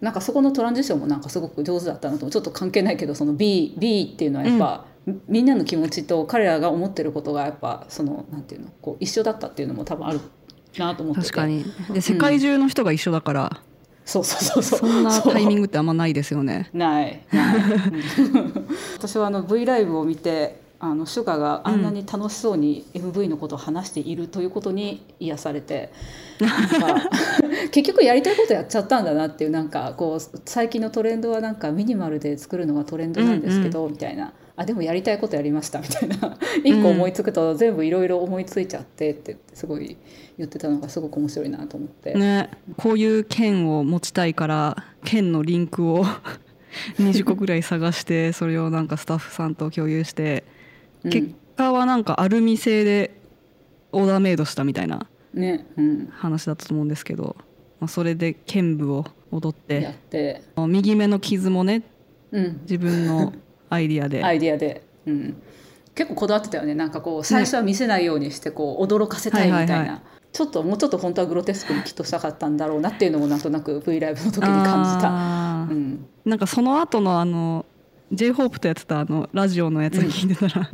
[0.00, 4.86] なんかそこのトランジションもなんかすごく上手だったなとちょっと関係ないけどその B, B っていうのはやっぱ、
[5.28, 10.20] みんなの気持ちと彼らが思ってることがやっぱそのなんていうのこう一緒だったっていうのも多分ある
[10.76, 11.26] なと思ってて。
[11.28, 11.64] 確かに。
[11.92, 13.62] で世界中の人が一緒だから、
[14.06, 16.70] そうそうそうそんなタイミンググってあんまないですよね。
[16.72, 17.20] ない。
[17.32, 17.56] ない。
[17.56, 18.68] うん。
[18.94, 25.90] 私はあの V ライブを見てあのシュガがあんなに楽しそうに MV のことを話しているということに癒されて、
[26.38, 27.10] なんか
[27.72, 36.38] 結局やりたいことやっちゃったんだなっていうなんかこう最近のトレンドはなんかミニマルで作るのがトレンドなんですけど、みたいなあでもやりたいことやりましたみたいな。
[36.64, 39.96] 一個思いつくと全部いろいろ思いついちゃってってすごい
[40.38, 42.14] 言ってたのがすごく面白いなと思って。
[42.14, 42.50] ね。
[42.76, 46.06] こういう剣を持ちたいから剣のリンクを
[46.98, 50.44] 20個ぐらい探してそれをなんかスタッフさんと共有して、
[51.04, 51.10] うん。
[51.10, 53.10] 結果はなんかアルミ製で
[53.92, 55.06] オーダーメイドしたみたいな
[56.10, 57.36] 話だったと思うんですけど、
[57.78, 60.42] まあ、それで剣舞を踊っやって。
[60.56, 61.82] て、右目の傷もね
[62.32, 63.32] うん、自分の
[63.70, 64.24] アイディアで。
[64.24, 65.42] アイディアで、うん、
[65.94, 66.74] 結構こだわってたよね。
[66.74, 70.02] なんかこう最初は見せないようにしてこう驚かせたいみたいな、はいはいは
[70.36, 75.08] ちょっともうちょっと本当はグロテスクにきっとしたかったんだろうなっていうのもなんとなく V ライブの時に感じた。
[75.74, 76.06] うん。
[76.26, 77.64] なんかその後のあの
[78.12, 80.70] j ホープとやってたあのラジオのやつ聞いてたら、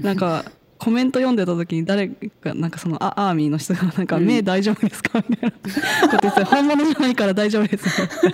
[0.00, 0.44] なんか
[0.78, 5.22] コメント読んでた時に誰かなんかそのあアーミーの人がなんかうん目大丈夫ですか？
[5.28, 6.08] みたいな。
[6.08, 7.84] こと言って本物じゃないから大丈夫です。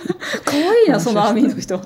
[0.45, 1.81] 可愛いなそのアーミーの人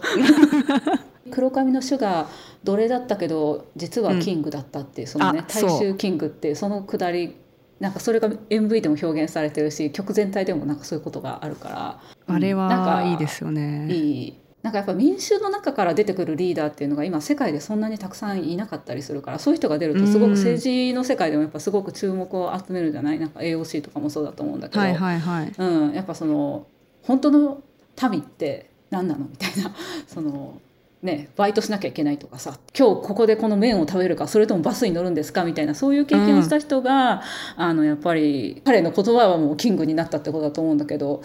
[1.32, 2.28] 黒髪のシュガー
[2.64, 7.36] 奴隷だったけど実はキングだったっていう、そのね大衆キングっていうそのくだり
[7.80, 12.02] なんかそれが MV でも表現されてるし曲全体でもなんかそういうことがあるから。
[12.28, 13.88] あれうんなんかはいいですよね。
[13.90, 14.38] いい。
[14.62, 23.20] なんかやっぱ民衆の中から出てくるリーダーっていうのが今世界でそんなにたくさんいなかったりするからそういう人が出るとすごく政治の世界でもやっぱすごく注目を集めるんじゃない？
[23.20, 25.54] なんか AOC とかもそうだと思うんだけど、はいはいはい。
[25.58, 26.68] うん、やっぱその
[27.02, 27.64] 本当の
[28.12, 29.26] 民って何なの？
[29.26, 29.74] みたいな。
[30.06, 30.62] その
[31.02, 37.22] ねバイトしなきゃいけないとかさ今日ここでこの麺を食べるかそれともバスに乗るんですかみたいなそういう経験をした人が、
[37.56, 41.24] あのやっぱり彼の言葉はもうキングになったってことだと思うんだけど、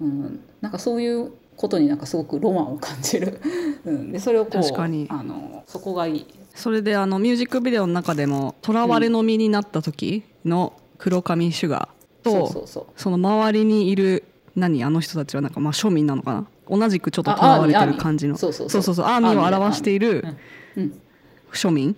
[0.00, 3.40] うん、なんかそういうことになんかすごくロマンを感じる、
[3.84, 5.06] うん、でそれをこう確かに。
[5.08, 6.26] あのそこがいい。
[6.54, 12.84] それであのミュージックビデオの中でも「囚われの身になった時の黒髪シュガーと、そうそうそう。
[12.96, 18.36] その周りにいる何あの人たちはなんかまあ庶民なのかな同じくちょっと囚われてる感じの。
[18.36, 19.06] そうそうそそううそう。
[19.06, 20.24] アーミーを表している
[20.76, 21.00] うん
[21.52, 21.96] 庶民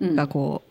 [0.00, 0.62] うんがこ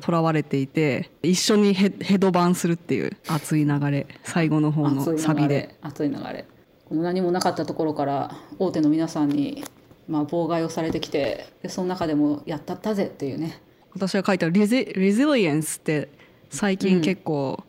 [0.00, 4.06] う囚われていて一緒にヘヘドバンするっていう熱い流れ。
[4.24, 5.74] 最後の方のサビで。
[5.82, 6.44] 熱い流れ
[6.88, 9.64] この何もなかったところから大手の皆さんに、
[10.08, 13.60] まあ、妨害をされてきてでその中でもやったったぜっていうね。
[13.92, 16.08] 私が書いたレジ「レジリエンス」って
[16.50, 17.62] 最近結構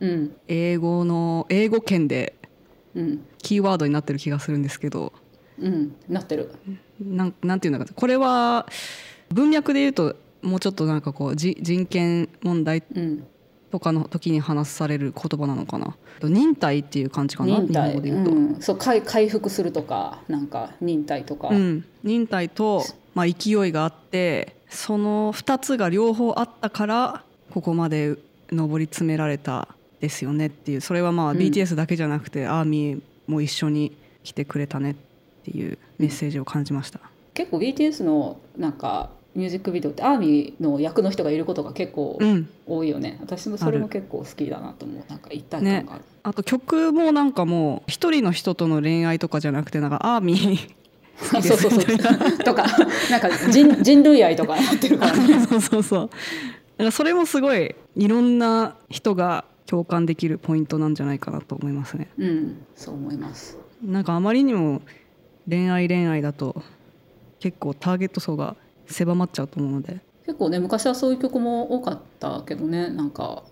[0.00, 0.32] うん。
[0.48, 2.34] 英語の英語圏で
[2.94, 5.12] うんキーワードになってる気がするんですけど。
[5.58, 5.94] うん。
[6.08, 6.50] なってる。
[7.00, 8.66] なんなんていうんだかこれは
[9.30, 13.26] 文脈で言うともうちょっとなんかこうじ人権問題うん
[13.74, 15.96] とかの時に話される言葉なのかな。
[16.22, 28.16] 忍耐っていう感じかな日本語で言うと、うん、そう回回復するとかなんか忍耐とか、うん、忍耐と、まあ、勢いがあってその2つが両方あったからここまで
[28.52, 29.66] 上り詰められた
[30.00, 31.38] ですよねっていうそれはまあうん。
[31.38, 34.94] BTS だけじゃなくて、アーミーも一緒に来てくれたねっ
[35.44, 37.00] ていうメッセージを感じました。
[37.34, 45.04] 結構 BTS のなんかミュージックビデオってアーミーの役の人がいることが結構うん、多いよね、私もそれも結構好きだなと思う。
[45.08, 50.84] なんか一体感がある、あと曲もなんかもう一人の人との恋愛とかじゃなくてなんかアーミー
[51.18, 52.38] そうそうそう。
[52.44, 52.64] とか
[53.10, 55.40] なんか人人類愛とかなってるからね。
[55.46, 56.00] そうそうそう。
[56.00, 62.08] だからそれもすごいいろんな人が共感できるポイントなんじゃないかなと思いますね。
[62.18, 63.58] うんそう思います。
[63.82, 64.82] なんかあまりにも
[65.48, 66.62] 恋愛恋愛だと
[67.40, 70.00] 結構ターゲット層が狭まっちゃうと思うので。
[70.26, 73.42] 結構ね昔はそういう曲も多かったけどねなんか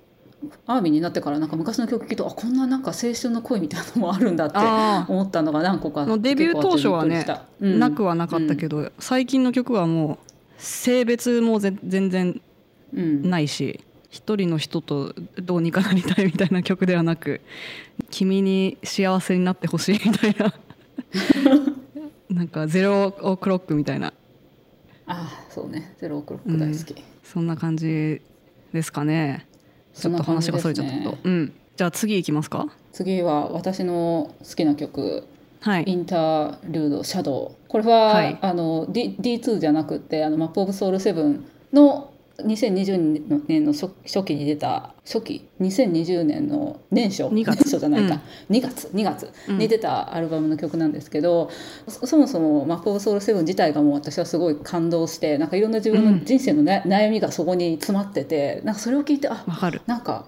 [0.66, 7.24] アーミーになってからなんか昔の曲聴くとあこんななんか青春の恋みたいなのもあるんだってあ思ったのが何個かのデビュー当初はね
[7.60, 7.78] うん。
[7.78, 10.18] なくはなかったけど、最近の曲はもう
[10.58, 12.40] 性別もぜ全然
[12.94, 13.28] うん。
[13.28, 17.40] ないし一人の人とどうにかなりたいみたいな曲ではなく
[18.10, 20.54] 君に幸せになってほしいみたいな。
[22.28, 24.12] なんかゼロオクロックみたいな。
[25.06, 25.94] あそうね。
[25.98, 26.94] ゼロオクロック大好き、
[27.24, 28.20] そんな感じ
[28.72, 29.46] ですかね。
[29.94, 31.52] ちょっと話がそれちゃったけど、そんなうん。
[31.76, 32.68] じゃあ次いきますか？
[32.92, 35.24] 次は私の好きな曲。
[35.60, 35.84] はい。
[35.86, 37.68] インターリュードシャドウ。
[37.68, 38.38] これは、はい。
[38.42, 41.40] あの D D2 じゃなくてあのマップオブソウル7
[41.72, 47.56] の2020年の初初期に出た初期2020年の年初2月。
[47.56, 51.50] 年初じゃないか、2月2月に出たアルバムの曲なんですけど、
[51.88, 59.82] そそもそもマップオブソウル7自体がもう私はすごい感動してなんかいろんな自分の人生の、ね悩みがそこに詰まっててなんかそれを聞いてあわかる。
[59.86, 60.26] なんか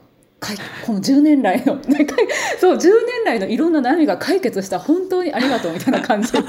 [0.85, 1.79] この10年来の
[2.61, 6.33] そう10年来のいろんな悩みが解決した本当にありがとうみたいな感じ。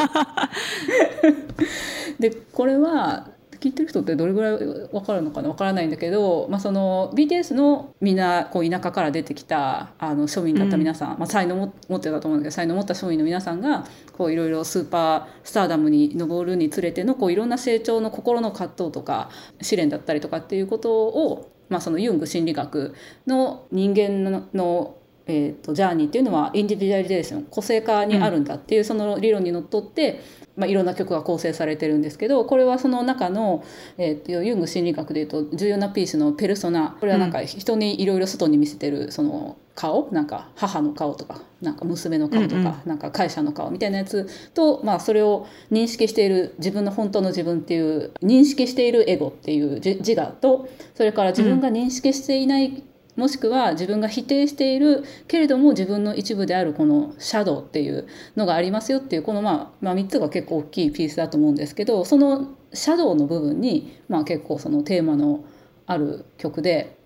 [2.19, 3.29] でこれは
[3.65, 5.49] 聞いてる人ってどれぐらい分かるのかな？
[5.49, 22.93] 分からないんだけど、まあ、その BTS のみんなこう田舎から出てきたあの庶民だった皆さん、まあ、才能も持ってたと思うんだけど才能を持った庶民の皆さんがこういろいろスーパースターダムに上るにつれてのこういろんな成長の心の葛藤とか試練だったりとかっていうことを、まあ、そのユング心理学
[23.25, 24.97] の人間のの
[25.27, 30.21] えー、とジャーニーっていうのはインディビジュアリゼーション個性化にあるんだっていうその理論にのっとって、
[30.55, 33.63] まあ、いろんな曲が構成されてるんですけどこれはその中の、
[33.97, 36.95] えー、とユング心理学でいうと重要なピースのペルソナ。
[36.99, 40.09] これはなんか人にいろいろ外に見せてるその顔？
[40.11, 42.73] なんか母の顔とかなんか娘の顔とか、うんうん。
[42.85, 52.83] なんか会社の顔みたいなやつと、まあ、それを認識している自分の本当の自分っていう認識しているエゴっていう自自我とそれから自分が認識していない、
[53.15, 65.45] もしくは自分が否定しているけれども自分の一部であるこのシャドウっていうのがありますよっていうこの、まあ、まあ3つが結構大きいピースだと思うんですけどそのシャドウの部分に、まあ、結構そのテーマの
[65.85, 66.97] ある曲で、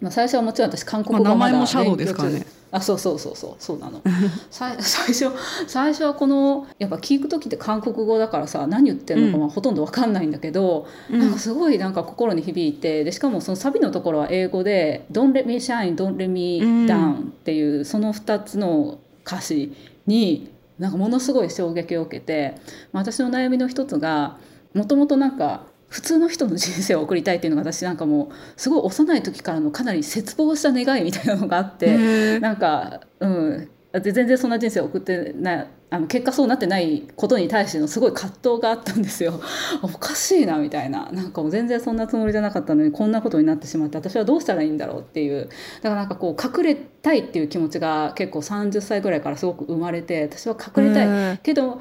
[0.00, 2.44] まあ、最初はもちろん私韓国語まあ名前もシャドウですからね。
[2.70, 4.02] あそうそうそうそうそうなの。
[4.50, 5.30] さ 最初
[5.66, 11.18] 最初はこのやっぱ聞く時って韓国語だからさ何言ってるのかまあほとんど分かんないんだけど、うん。
[11.18, 16.86] なんかすごいなんか心に響いてでしかもそのサビのところは英語で「Don't let me shine, don't let me うん。
[16.86, 19.72] down」っていうその2つの歌詞
[20.06, 22.54] になんかものすごい衝撃を受けて、
[22.92, 24.36] まあ、私の悩みの一つが
[24.74, 32.38] もともとなんか普通の人の人生を送りたいっていうのが私なんかもうすごい幼い時からのかなり絶望した願いみたいなのがあって。
[32.40, 39.40] なんか、うん、で全然そんな人生を送ってないあの結果そうなってないことに対してのすごい葛藤があったんですよ。
[39.80, 41.10] おかしいなみたいな。
[41.12, 45.48] なんかもう全然そんなつもりじゃなかったのにこんなことになってしまって私はどうしたらいいんだろうっていう。
[45.80, 51.38] だからなんかこう隠れたいっていう気持ちが結構30歳ぐらいからすごく生まれて私は隠れたい。
[51.38, 51.80] けど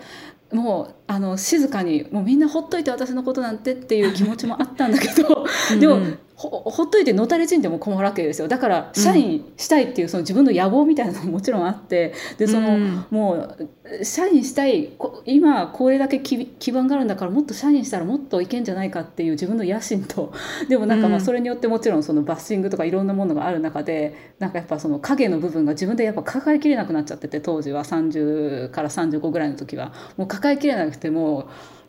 [0.52, 5.46] もうあの静かにもうみんなほっといて私のことなんてっていう気持ちもあったんだけど
[5.80, 6.00] でも
[6.38, 8.48] ほほっといてのたれ死んでも困るわけですよ。
[8.48, 13.06] だから社員したいっていうその自分の野望みたいなのももちろんあってでその、うん。
[13.10, 20.32] もう社員したいこ今これだけ基基盤があるんだからもっと社員したらもっといけんじゃないかっていう自分の野心と。
[20.70, 29.92] でもなんかまあうんそれによってもちろんそのバッシングとかいろんなものがある中でなんかやっぱその影の部分が自分でやっぱ抱えきれなくなっちゃってて当時は30から35ぐらいの時は。
[30.18, 31.46] もう抱えきれなくてもう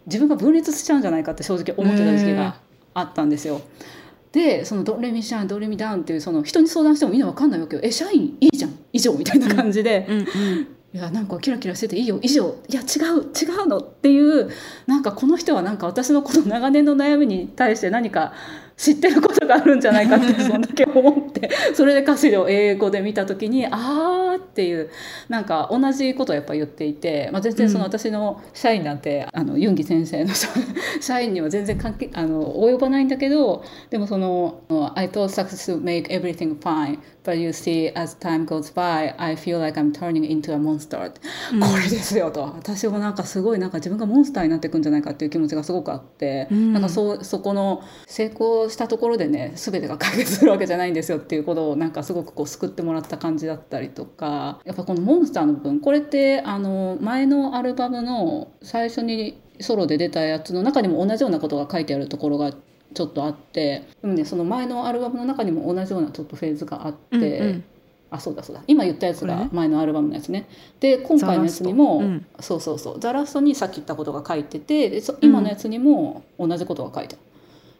[0.06, 2.56] 自分が分裂しちゃうんじゃないかって正直思ってた時期が
[2.94, 3.60] あったんですよ。
[4.32, 8.78] でその「ドレミシャンドレミダウン」っていうその人に相談してもみんな分かんないわけよ「え社員いいじゃん。
[8.92, 10.06] 以上」みたいな感じで。
[10.08, 10.24] うんうん
[10.94, 12.18] 「いやなんかキラキラしてていいよ。
[12.22, 12.56] 以上。
[12.68, 14.48] いや違う違うの」っていう
[14.86, 18.32] なんかこの人はなんか私のこの長年の悩みに対して何か
[18.78, 21.50] 知ってることがあるんじゃないかってそんだけ思って。
[21.74, 24.88] それで歌詞を英語で見た時に「あー」っていう
[25.28, 27.88] なんか同じことをやっぱ言っていて、まあ、全然そのうん。
[27.88, 30.48] 私の社員なんて、あのユンギ先生の社
[31.00, 34.60] 社員には全然関係あの及ばないんだけどでもその
[34.94, 39.58] 「I thought success would make everything fine but you see as time goes by I feel
[39.58, 41.20] like I'm turning into a monster」って
[41.52, 42.42] うんこれですよと。
[42.42, 54.60] 私もなんかすごいなんか自分がモンスターになっていくんじゃないかっていう気持ちがすごくあって、うんなんかそうそこの成功したところでね全てが解決するわけじゃないんですよっていうことをなんかすごくこう救ってもらった感じだったりとか。
[54.64, 62.52] やっぱこのモンスターの部分これってあの前のアルバムの最初にソロで出たやつの中にも同じようなことが書いてあるところが
[62.98, 67.16] ちょっとあってでもねその前のアルバムの中にも同じようなちょっとフェーズがあって。
[67.16, 67.64] うんうん
[68.10, 70.48] あそうだそうだ今言ったやつが前のアルバムのやつね
[70.80, 77.22] で今回のやつにも、ザラストそうそうそう「ザラスト」にさっき言ったことが書いててでそ今のやつにも同じことが書いてある。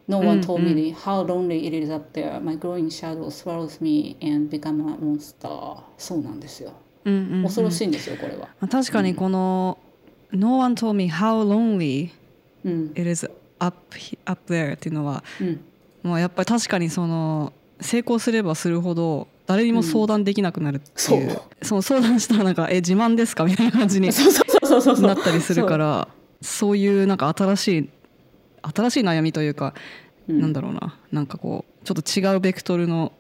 [0.07, 2.38] No うん one told me how lonely it is up there.
[2.42, 5.78] My growing shadow swallows me and become a monster.
[5.96, 6.72] そうなんですよ。
[7.07, 8.48] うんうんうん恐ろしいんですよ、これは。
[8.61, 9.78] まあ確かにこの
[10.31, 12.11] 「No one told me how lonely
[12.66, 12.92] うん。
[12.94, 13.77] it is up,
[14.25, 15.61] up there」っていうのはうん。
[16.03, 25.07] もうやっぱり確かにその成功すればするほど誰にも相談できなくなるっていう、うんその相談したらなんか「え自慢ですか?」みたいな感じに そうそうそうそうそう。
[25.07, 26.09] なったりするから
[26.40, 27.88] そういうなんか新しい
[28.62, 29.75] 新しい悩みというか、
[30.29, 33.12] うんなんだろうななんかこうちょっと違うベクトルの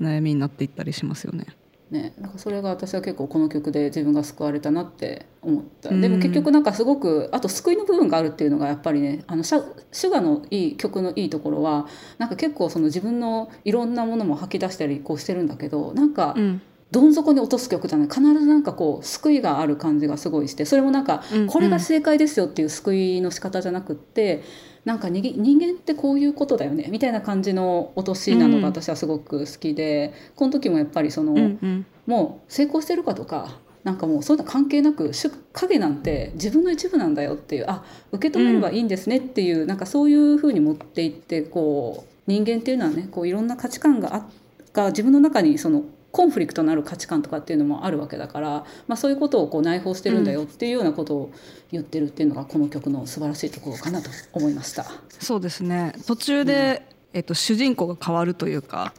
[0.00, 1.46] 悩みになっていったりしますよね。
[1.90, 5.90] ね、なんかそれが私は結構この曲で自分が救われたなって思った。
[5.90, 6.00] うん。
[6.00, 11.86] でも結局なんかすごくあと救いの部分があるっていうのがやっぱりねあのシャシュガのいい曲のいいところは
[12.18, 16.62] なんか結構その自分のいろんなものも吐き出したりこうしてるんだけどなんかうん。
[16.88, 18.08] どん底に落とす曲じゃない。
[18.08, 21.40] 必ずなんかこう救いがある感じがすごいしてそれもなんかうん。
[21.42, 21.46] うん。
[21.46, 24.42] これが正解ですよっていう救いの仕方じゃなくって
[24.86, 31.86] なんか人間ってこういうことだよねみたいな感じの落としなのが私はすごく好きで、この時もやっぱりその、うんうん。
[32.06, 44.26] もう成功してるかとかなんかもうそういうの関係なく主影なんて自分の一部なんだよっていうあ受け止めればいいんですねっていう、なんかそういうふうに持っていってこう人間っていうのはねこういろんな価値観があ
[44.72, 45.82] が自分の中にその
[46.16, 51.30] コンフリクトのある価値観とかっていうのもあるわけだから、まあ、そういうことをこう内包してるんだよっていうようなことを
[51.70, 54.86] 言ってるっていうのがこの曲の素晴らしいところかなと思いました。
[55.10, 55.92] そうですね。
[56.06, 58.94] 途中で、えっと、主人公が変わるというか、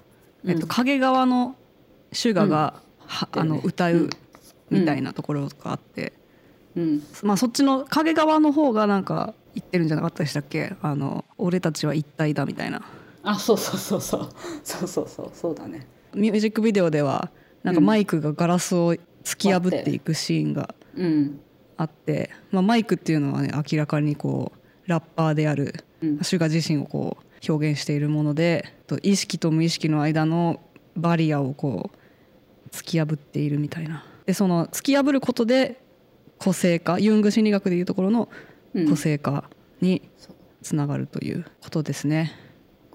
[0.45, 1.55] えっと、うん影側の
[2.11, 4.09] シュガが、はあの歌う
[4.69, 6.13] みたいなところがあって、
[6.75, 7.03] うん。
[7.23, 10.75] まあ、そっちの影側の方がなんか言ってるんじゃなかったでしたっけ？
[10.83, 12.83] あの俺たちは一体だみたいな。
[13.23, 14.29] あそうそうそうそう。
[14.63, 15.31] そうそうそう。
[15.33, 15.87] そうだね。
[16.17, 17.31] ミュージックビデオでは
[17.63, 17.85] なんかうん。
[17.85, 21.39] マイクがガラスを突き破っていくシーンがうん。
[21.77, 26.19] あって、まあ、マイクっていうのはね明らかにこうラッパーであるうん。
[26.21, 30.59] シュガ自身をこう表現しているものでと意識と無意識の間の
[30.95, 34.05] バリアをこう突き破っているみたいな。
[34.25, 35.79] でその突き破ることで
[36.37, 38.29] 個性化ユング心理学でいうところの
[38.73, 39.49] うん個性化
[39.81, 40.09] に
[40.61, 42.33] つながるということですね。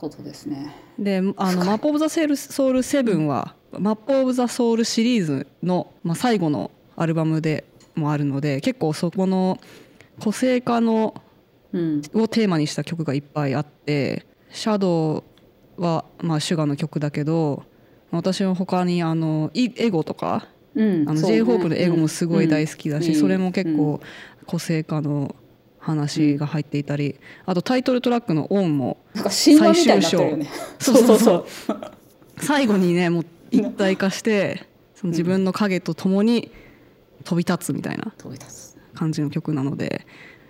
[0.03, 0.75] ことですね。
[0.99, 9.61] であの「Map of the セール Soul 7」は「マップ・オブ・ザ・ソウル」シリーズの、まあ、最後のアルバムでもあるので結構そこの
[10.21, 11.15] 個性化の
[11.73, 12.03] うん。
[12.13, 15.25] をテーマにした曲がいっぱいあって「Shad
[15.79, 17.63] ウはまあシュガーの曲だけど
[18.11, 21.09] 私は他にあのイエゴとかうん。
[21.09, 23.21] あの J−HOPE のエゴもすごい大好きだし、うん。
[23.21, 24.01] それも結構
[24.47, 25.35] 個性化の
[25.83, 30.49] 話が入っていたり、あとタイトルトラックの「オン」もなんか神話みたいになってるよね。
[30.79, 31.47] そうそうそう。
[32.39, 36.51] 最後にねもう一体化してその自分の影とともに
[37.25, 38.13] 飛び立つみたいな
[38.95, 40.07] 感じの曲なので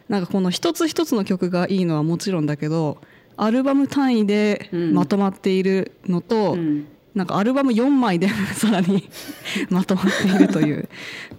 [0.09, 2.99] なんかこの一つ一つの曲がいいのはもちろんだけど
[3.37, 4.95] アルバム単位でうん。
[4.95, 6.87] まとまっているのと、うん。
[7.15, 9.09] なんかアルバム4枚で さらに
[9.71, 10.89] まとまっているという。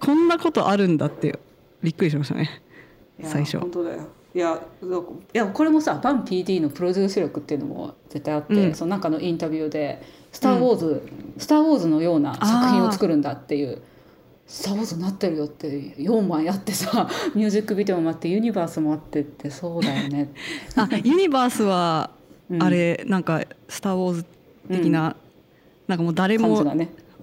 [0.00, 1.38] こんなことあるんだって
[1.82, 2.62] びっくりしましたね
[3.22, 3.58] 最初。
[3.58, 4.02] 本当だよ。
[4.34, 4.60] いや
[5.32, 8.74] いやこれもさバン PD のプロデュース力っていうのも絶対あって、うん。
[8.74, 10.02] その中のインタビューで
[10.32, 11.02] 「スター・ウォーズ」
[11.38, 13.80] スター・ウォーズのような作品を作るんだっていう
[14.48, 20.32] 「スター・ウォーズになってるよ」って4枚 あってさミュージックビデオもあってユニバースもあってってそうだよね。
[20.74, 22.10] あユニバースは
[22.50, 22.62] うん。
[22.62, 24.24] あれなんか「スター・ウォーズ」
[24.68, 25.14] 的な、
[25.86, 26.64] なんかもう誰も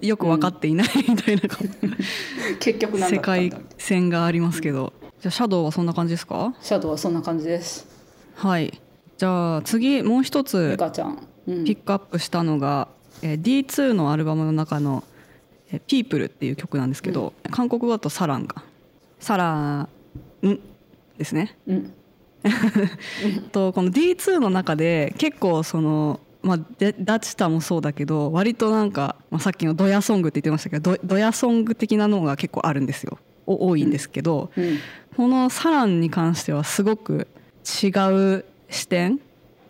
[0.00, 1.42] よく分かっていないみたいな
[2.60, 3.56] 結局なんだ世ったんだ。
[3.56, 6.52] 界線がありますけどじゃあシャドウはそんな感じですか？
[6.60, 7.86] シャドウはそんな感じです。
[8.34, 8.80] はい。
[9.16, 12.88] じゃあ次もう一ミつピックアップしたのが、
[13.22, 15.04] えー D2 のアルバムの中の
[15.70, 18.64] 「えー People」っていう曲なんですけど、韓国語だと「サランが」
[19.20, 19.88] 「サラン」
[21.16, 21.56] ですね。
[21.68, 21.92] うん。
[23.52, 33.18] とこの D2 の中で結構その、まあ、でダチタもそうだけど割となんか、まあ、さっきのドヤソングって言ってましたけどドドヤソング的なのが結構あるんですよ。
[33.20, 34.78] お多いんですけど、うん
[35.16, 37.26] この「サラン」に関してはすごく
[37.82, 37.88] 違
[38.38, 39.20] う視点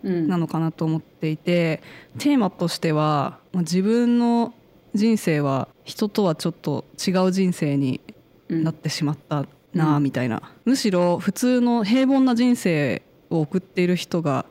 [0.03, 1.81] うんなのかなと思っていて
[2.17, 4.53] テーマとしてはまあ自分の
[4.93, 7.99] 人生は人とはちょっと違う人生に
[8.47, 13.01] うんなってしまったなみたいな、むしろ普通の平凡な人生
[13.31, 14.45] を送っている人が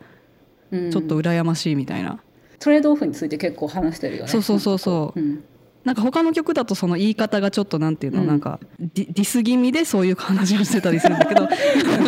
[0.72, 2.20] うんちょっと羨ましいみたいな、
[2.58, 4.28] トレードオフについて結構話してるよね。
[4.28, 5.20] そうそうそうそう。
[5.20, 5.44] うん
[5.84, 8.26] なんか他の曲だとその言い方がちょっとなんていうの、うん。
[8.28, 11.48] なんかディス気味でそういう話をしてたりするんだけど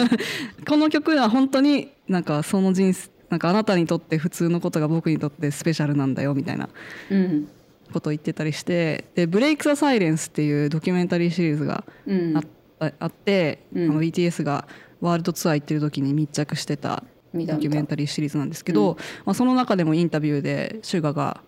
[0.69, 6.69] この曲は本当になんかその人生なんかあなたにとって普通のことが僕にとってスペシャルなんだよみたいな
[7.11, 7.49] うん。
[7.93, 12.37] ことを言ってたりしてで「ブレイク・ザ・サイレンス」っていうドキュメンタリーシリーズがうん。
[12.37, 13.91] ああって、うん。
[13.91, 14.67] あの BTS が
[15.01, 17.05] ワールドツアー行ってる時に密着してた
[17.35, 21.41] ドキュメンタリーシリーズなんですけど、まあ、その中でもインタビューでシュガが、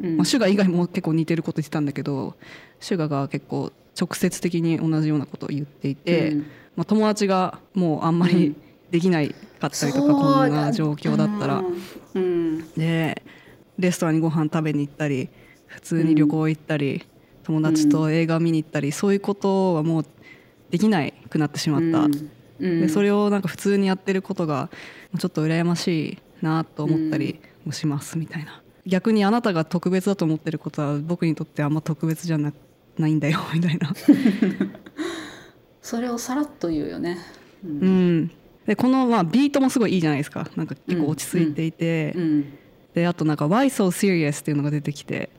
[0.00, 0.16] うん。
[0.16, 2.34] まあ、シュガ以外も結構似てること言ってたんだけど
[2.80, 6.38] シュガが結構直接的に同じようなことを言っていて、うん。
[6.76, 8.32] まあ、友達がもうあんまうん。
[8.32, 8.54] り
[8.90, 11.64] できないかったりとか、そうこんな状況だったら。
[12.14, 12.22] うん。
[12.22, 13.22] うんで
[13.78, 15.28] レストランにご飯食べに行ったり
[15.66, 17.06] 普通に旅行行ったり、
[17.44, 20.04] 友達と映画見に行ったり、そういうことはもう
[20.70, 22.30] できないくなってしまった、うん。
[22.58, 24.68] でそれをなんか普通にやってることが
[25.18, 32.52] ちょっと羨ましいなと思ったりもしますみたいな逆にあなたが特別だと思ってることは僕にとってあんま特別じゃな
[32.96, 33.92] ないんだよ みたいな、
[35.80, 37.18] それをさらっと言うよね。
[37.64, 38.18] ううん。
[38.22, 38.30] ん、
[38.66, 40.48] でこのまあビートもすごいいいじゃないですか。
[40.56, 42.44] なんか結構落ち着いていて、うん。
[42.94, 45.30] であとなんか「Why so serious?」っていうのが出てきて。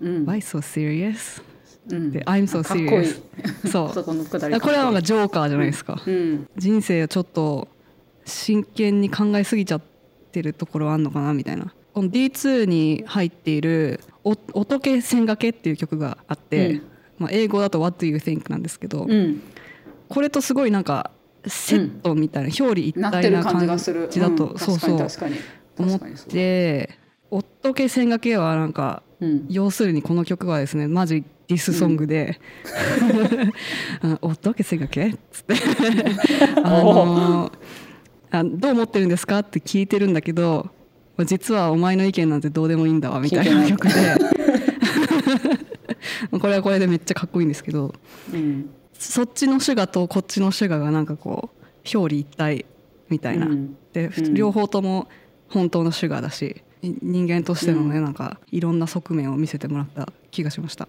[0.00, 1.42] うん「Why so serious?」
[1.90, 2.12] うん。
[2.12, 3.20] で「I'm so serious」
[3.68, 3.94] そう。
[3.94, 6.00] そこのくだりこれはなんかかジョーカーじゃないですか、
[6.56, 7.68] 人生をちょっと
[8.26, 9.82] 真剣に考えすぎちゃっ
[10.30, 16.82] てるところはあるのかなみたいなこの D2 に入っている「お音気線掛け」っていう曲があって、うん
[17.18, 19.42] まあ、英語だと「What do you think?」なんですけど、うん
[20.08, 21.10] これとすごいなんか
[21.46, 24.08] セットみたいな、表裏一体なる感じ感がする。
[24.10, 25.06] じだと、うんそうそう
[25.76, 26.90] 思って
[27.30, 32.40] 「音気線掛け」はなんかうん要するにこの曲はですねマジディスソングで
[34.02, 35.54] 「あおっとけせがけ?」っつって
[36.62, 37.52] あの
[38.30, 40.70] あ「どう思ってるんですか?」って聞いてるんだけど
[41.24, 43.94] 実はお前の意見なんてどうでもいいんだわみたいな曲で。
[46.40, 47.94] これはこれでめっちゃかっこいいんですけど
[48.32, 48.70] うん。
[48.92, 52.66] そっちのシュガとこっちのシュガがなんかこう表裏一体
[53.08, 53.76] みたいな、うん。
[53.92, 54.34] でうん。
[54.34, 55.08] 両方とも
[55.48, 60.88] 本当のシュガーだしい人間としてのね、なんかいろんな側面を見せてもらった気がしました。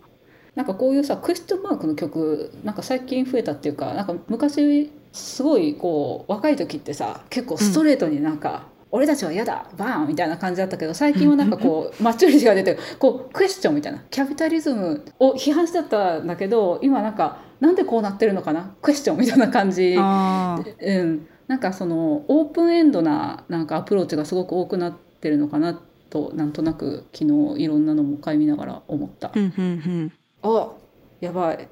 [0.55, 19.93] なんかこういうさクエスチョンマークの曲なんか最近増えたっていうかなんか昔すごいこう若い時ってさ結構ストレートになんか、俺たちは嫌だバーンみたいな感じだったけど最近はなんかこうマチュリティが出てこうクエスチョンみたいなキャピタリズムを批判してたんだけど今なんかなんでこうなってるのかなクエスチョンみたいな感じ。
[19.93, 25.79] うん、なんかそのオープンエンドななんかアプローチがすごく多くなってるのかな
[26.09, 27.25] となんとなく昨
[27.55, 29.31] 日いろんなのも買い見ながら思った。
[29.35, 30.71] うんうんあ
[31.19, 31.67] やばい。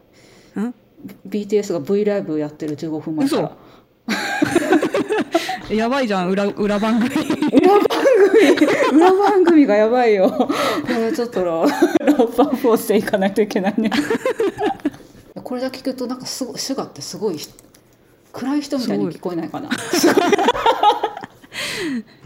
[1.28, 3.58] BTS が V ライブやってる15分前から
[5.70, 7.14] やばいじゃん裏裏番組。
[7.16, 7.88] 裏番
[8.32, 8.98] 組。
[8.98, 10.30] 裏番組がやばいよ。
[10.30, 10.48] こ
[10.88, 13.92] れちょっとロローパーフォースでいかないといけないね。
[15.44, 17.38] これだけ聞くとなんかすごシュガーってすごい
[18.32, 19.70] 暗い人みたいに聞こえないかな。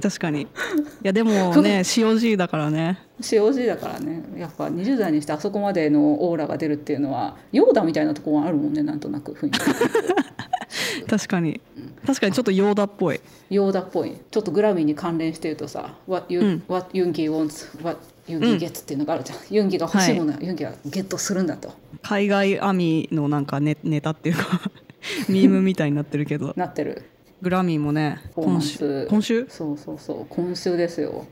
[0.02, 0.42] 確かに。
[0.42, 0.48] い
[1.02, 3.00] やでもね COG だからね。
[3.22, 4.24] COG だからね。
[4.38, 9.60] やっぱ20代にしてあそこまでのオーラが出るっていうのはヨーダみたいなところがあるもんねなんとなく雰囲気。
[11.10, 11.60] 確かに
[12.06, 13.20] 確かにちょっとヨーダっぽい。
[13.50, 14.18] ヨーダっぽい。
[14.32, 16.64] ちょっとグラミーに関連してるとさ「What, you,、うん。
[16.68, 21.72] what ユンギ wants what ユンギ gets」っていうのがあるじゃん、ユンギが欲しいものはユンギがゲットするんだと。
[22.02, 24.62] 海外アミのなんかネネタっていうか
[25.30, 26.54] ミームみたいになってるけど。
[26.56, 27.04] なってる。
[27.42, 29.48] グラミーもね今週今週？
[29.50, 30.26] そうそうそう。
[30.30, 31.26] 今週ですよ。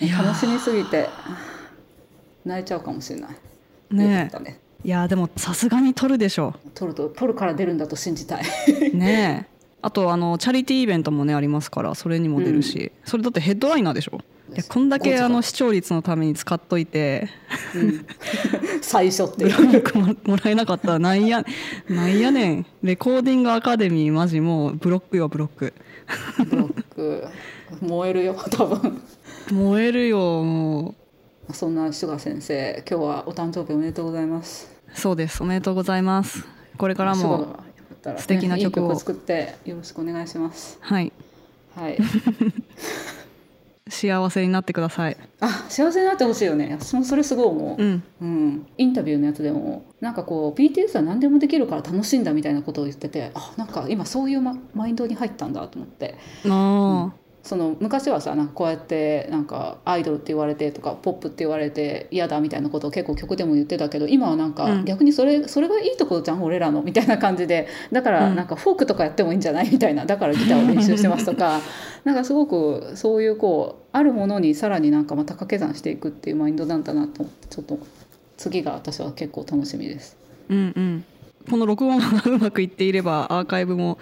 [0.00, 1.08] 楽しみすぎて
[2.44, 3.30] 泣いちゃうかもしれない。
[3.90, 4.60] ねね。
[4.84, 6.54] いやでもさすがに撮るでしょ。
[6.74, 8.44] 取ると取るから出るんだと信じたい。
[8.94, 9.53] ねえ
[9.84, 14.20] あとあのチャリティーイベントもねありますからそれにも出るし、それだってヘッドライナーでしょ？
[14.52, 17.28] いやこんだけあの視聴率のために使っといて
[17.74, 18.06] うん。
[18.80, 21.44] 最初ってブランクももらえなかったらなんや
[21.88, 22.66] なんやねん。
[22.82, 25.74] レコーディングアカデミーマジもうブロックよブロック。
[26.48, 27.28] ブロック。
[27.80, 29.02] 燃えるよ多分。
[29.50, 30.94] 燃えるよも
[31.52, 34.70] そんなシュガ先生今日はお誕生日おめでとうございます。
[34.94, 36.46] うそうですおめでとうございます。
[36.78, 37.58] これからも
[38.04, 38.16] ったら。
[38.16, 38.94] ね素敵な曲を。
[38.98, 40.78] 作ってよろしくお願いします。
[40.80, 41.12] はい。
[41.74, 41.98] はい。
[43.88, 45.16] 幸せになってください。
[45.40, 46.76] あ幸せになってほしいよね。
[46.78, 48.02] 私もそれすごい思う、うん。
[48.20, 56.14] うん、インタビューのやつでもなんかこう BTS は何でもできるから楽しいんだみたいなことを言っててあなんか今そういうママインドに入ったんだと思って。
[56.48, 57.12] あ
[57.44, 64.84] その昔はさなんかこうやってなんかアイドルって言われてとかポップって言われて嫌だみたいなことを結構曲でも言ってたけど今はなんかうん。
[64.86, 67.68] 逆にそれ,、それがいいところじゃん俺らのみたいな感じで。
[67.92, 68.34] だからうん。
[68.36, 69.70] なんかフォークとかやってもいいんじゃない？
[69.70, 70.06] みたいな。
[70.06, 71.60] だからギターを練習してますとか。
[72.04, 77.78] なんかすごくそういうこうあるものにさらになんかまた掛け算していくっていうマインドなんだなとちょっと
[78.38, 80.16] 次が私は結構楽しみです。
[80.48, 81.04] うんうん。
[81.50, 83.98] この録音がうまくいっていればアーカイブも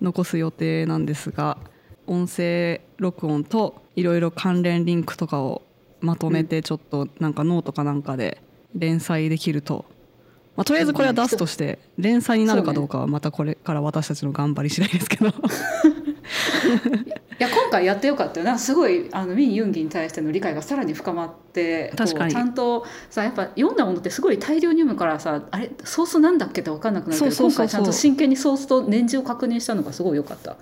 [0.00, 1.58] 残す予定なんですが
[2.06, 5.62] 音声録音といろいろ関連リンクとかを
[6.00, 8.42] まとめてちょっとなんかノートかなんかで
[8.74, 9.84] 連載できると、
[10.56, 15.32] まあ、とりあえずこれは出すとして連載になるかどうかはまたこれから私たちの頑張り次第ですけど。
[17.38, 18.58] いや今回やってよかったよな。
[18.58, 22.32] すごいあのミン・ユンギに対しての理解がさらに深まって確かに。
[22.32, 30.56] ちゃんとさやっぱ読んだものってすごい大量に読むからさあれソースなんだっけって分かんなくなるけど今回ちゃんと真剣にソースと年次を確認したのがすごい良かった。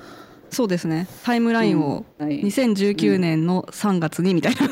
[0.53, 1.09] そうですね。
[1.25, 2.27] タイムラインをうん。
[2.27, 2.43] はい。
[2.43, 4.61] 2019年の3月にみたいな、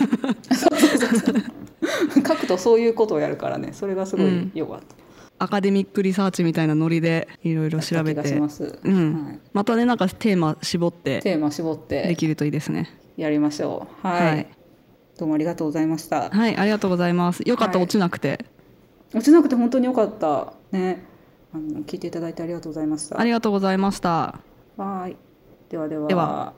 [2.28, 3.70] 書くとそういうことをやるからね。
[3.72, 4.85] それがすごい良かった。
[5.43, 8.28] アカデミックリサーチみたいなノリでいろいろ調べて。
[8.28, 9.24] します、うん。
[9.24, 11.20] はい、またねなんかテーマ絞って。
[11.20, 12.91] テーマ絞っでてきるといいですね。
[13.16, 14.07] やりましょう。
[14.07, 14.47] はい、はい。
[15.18, 16.28] どうもありがとうございました。
[16.28, 17.41] はい、ありがとうございます。
[17.47, 17.85] よかった、はい。
[17.85, 18.45] 落ちなくて。
[19.14, 20.53] 落ちなくて本当に良かった。
[20.72, 21.03] ね。
[21.55, 23.18] あの聞いていただいてありがとうございました。
[23.18, 24.41] ありがとうございました。
[24.76, 25.16] はい。
[25.70, 26.08] ではでは。
[26.08, 26.52] では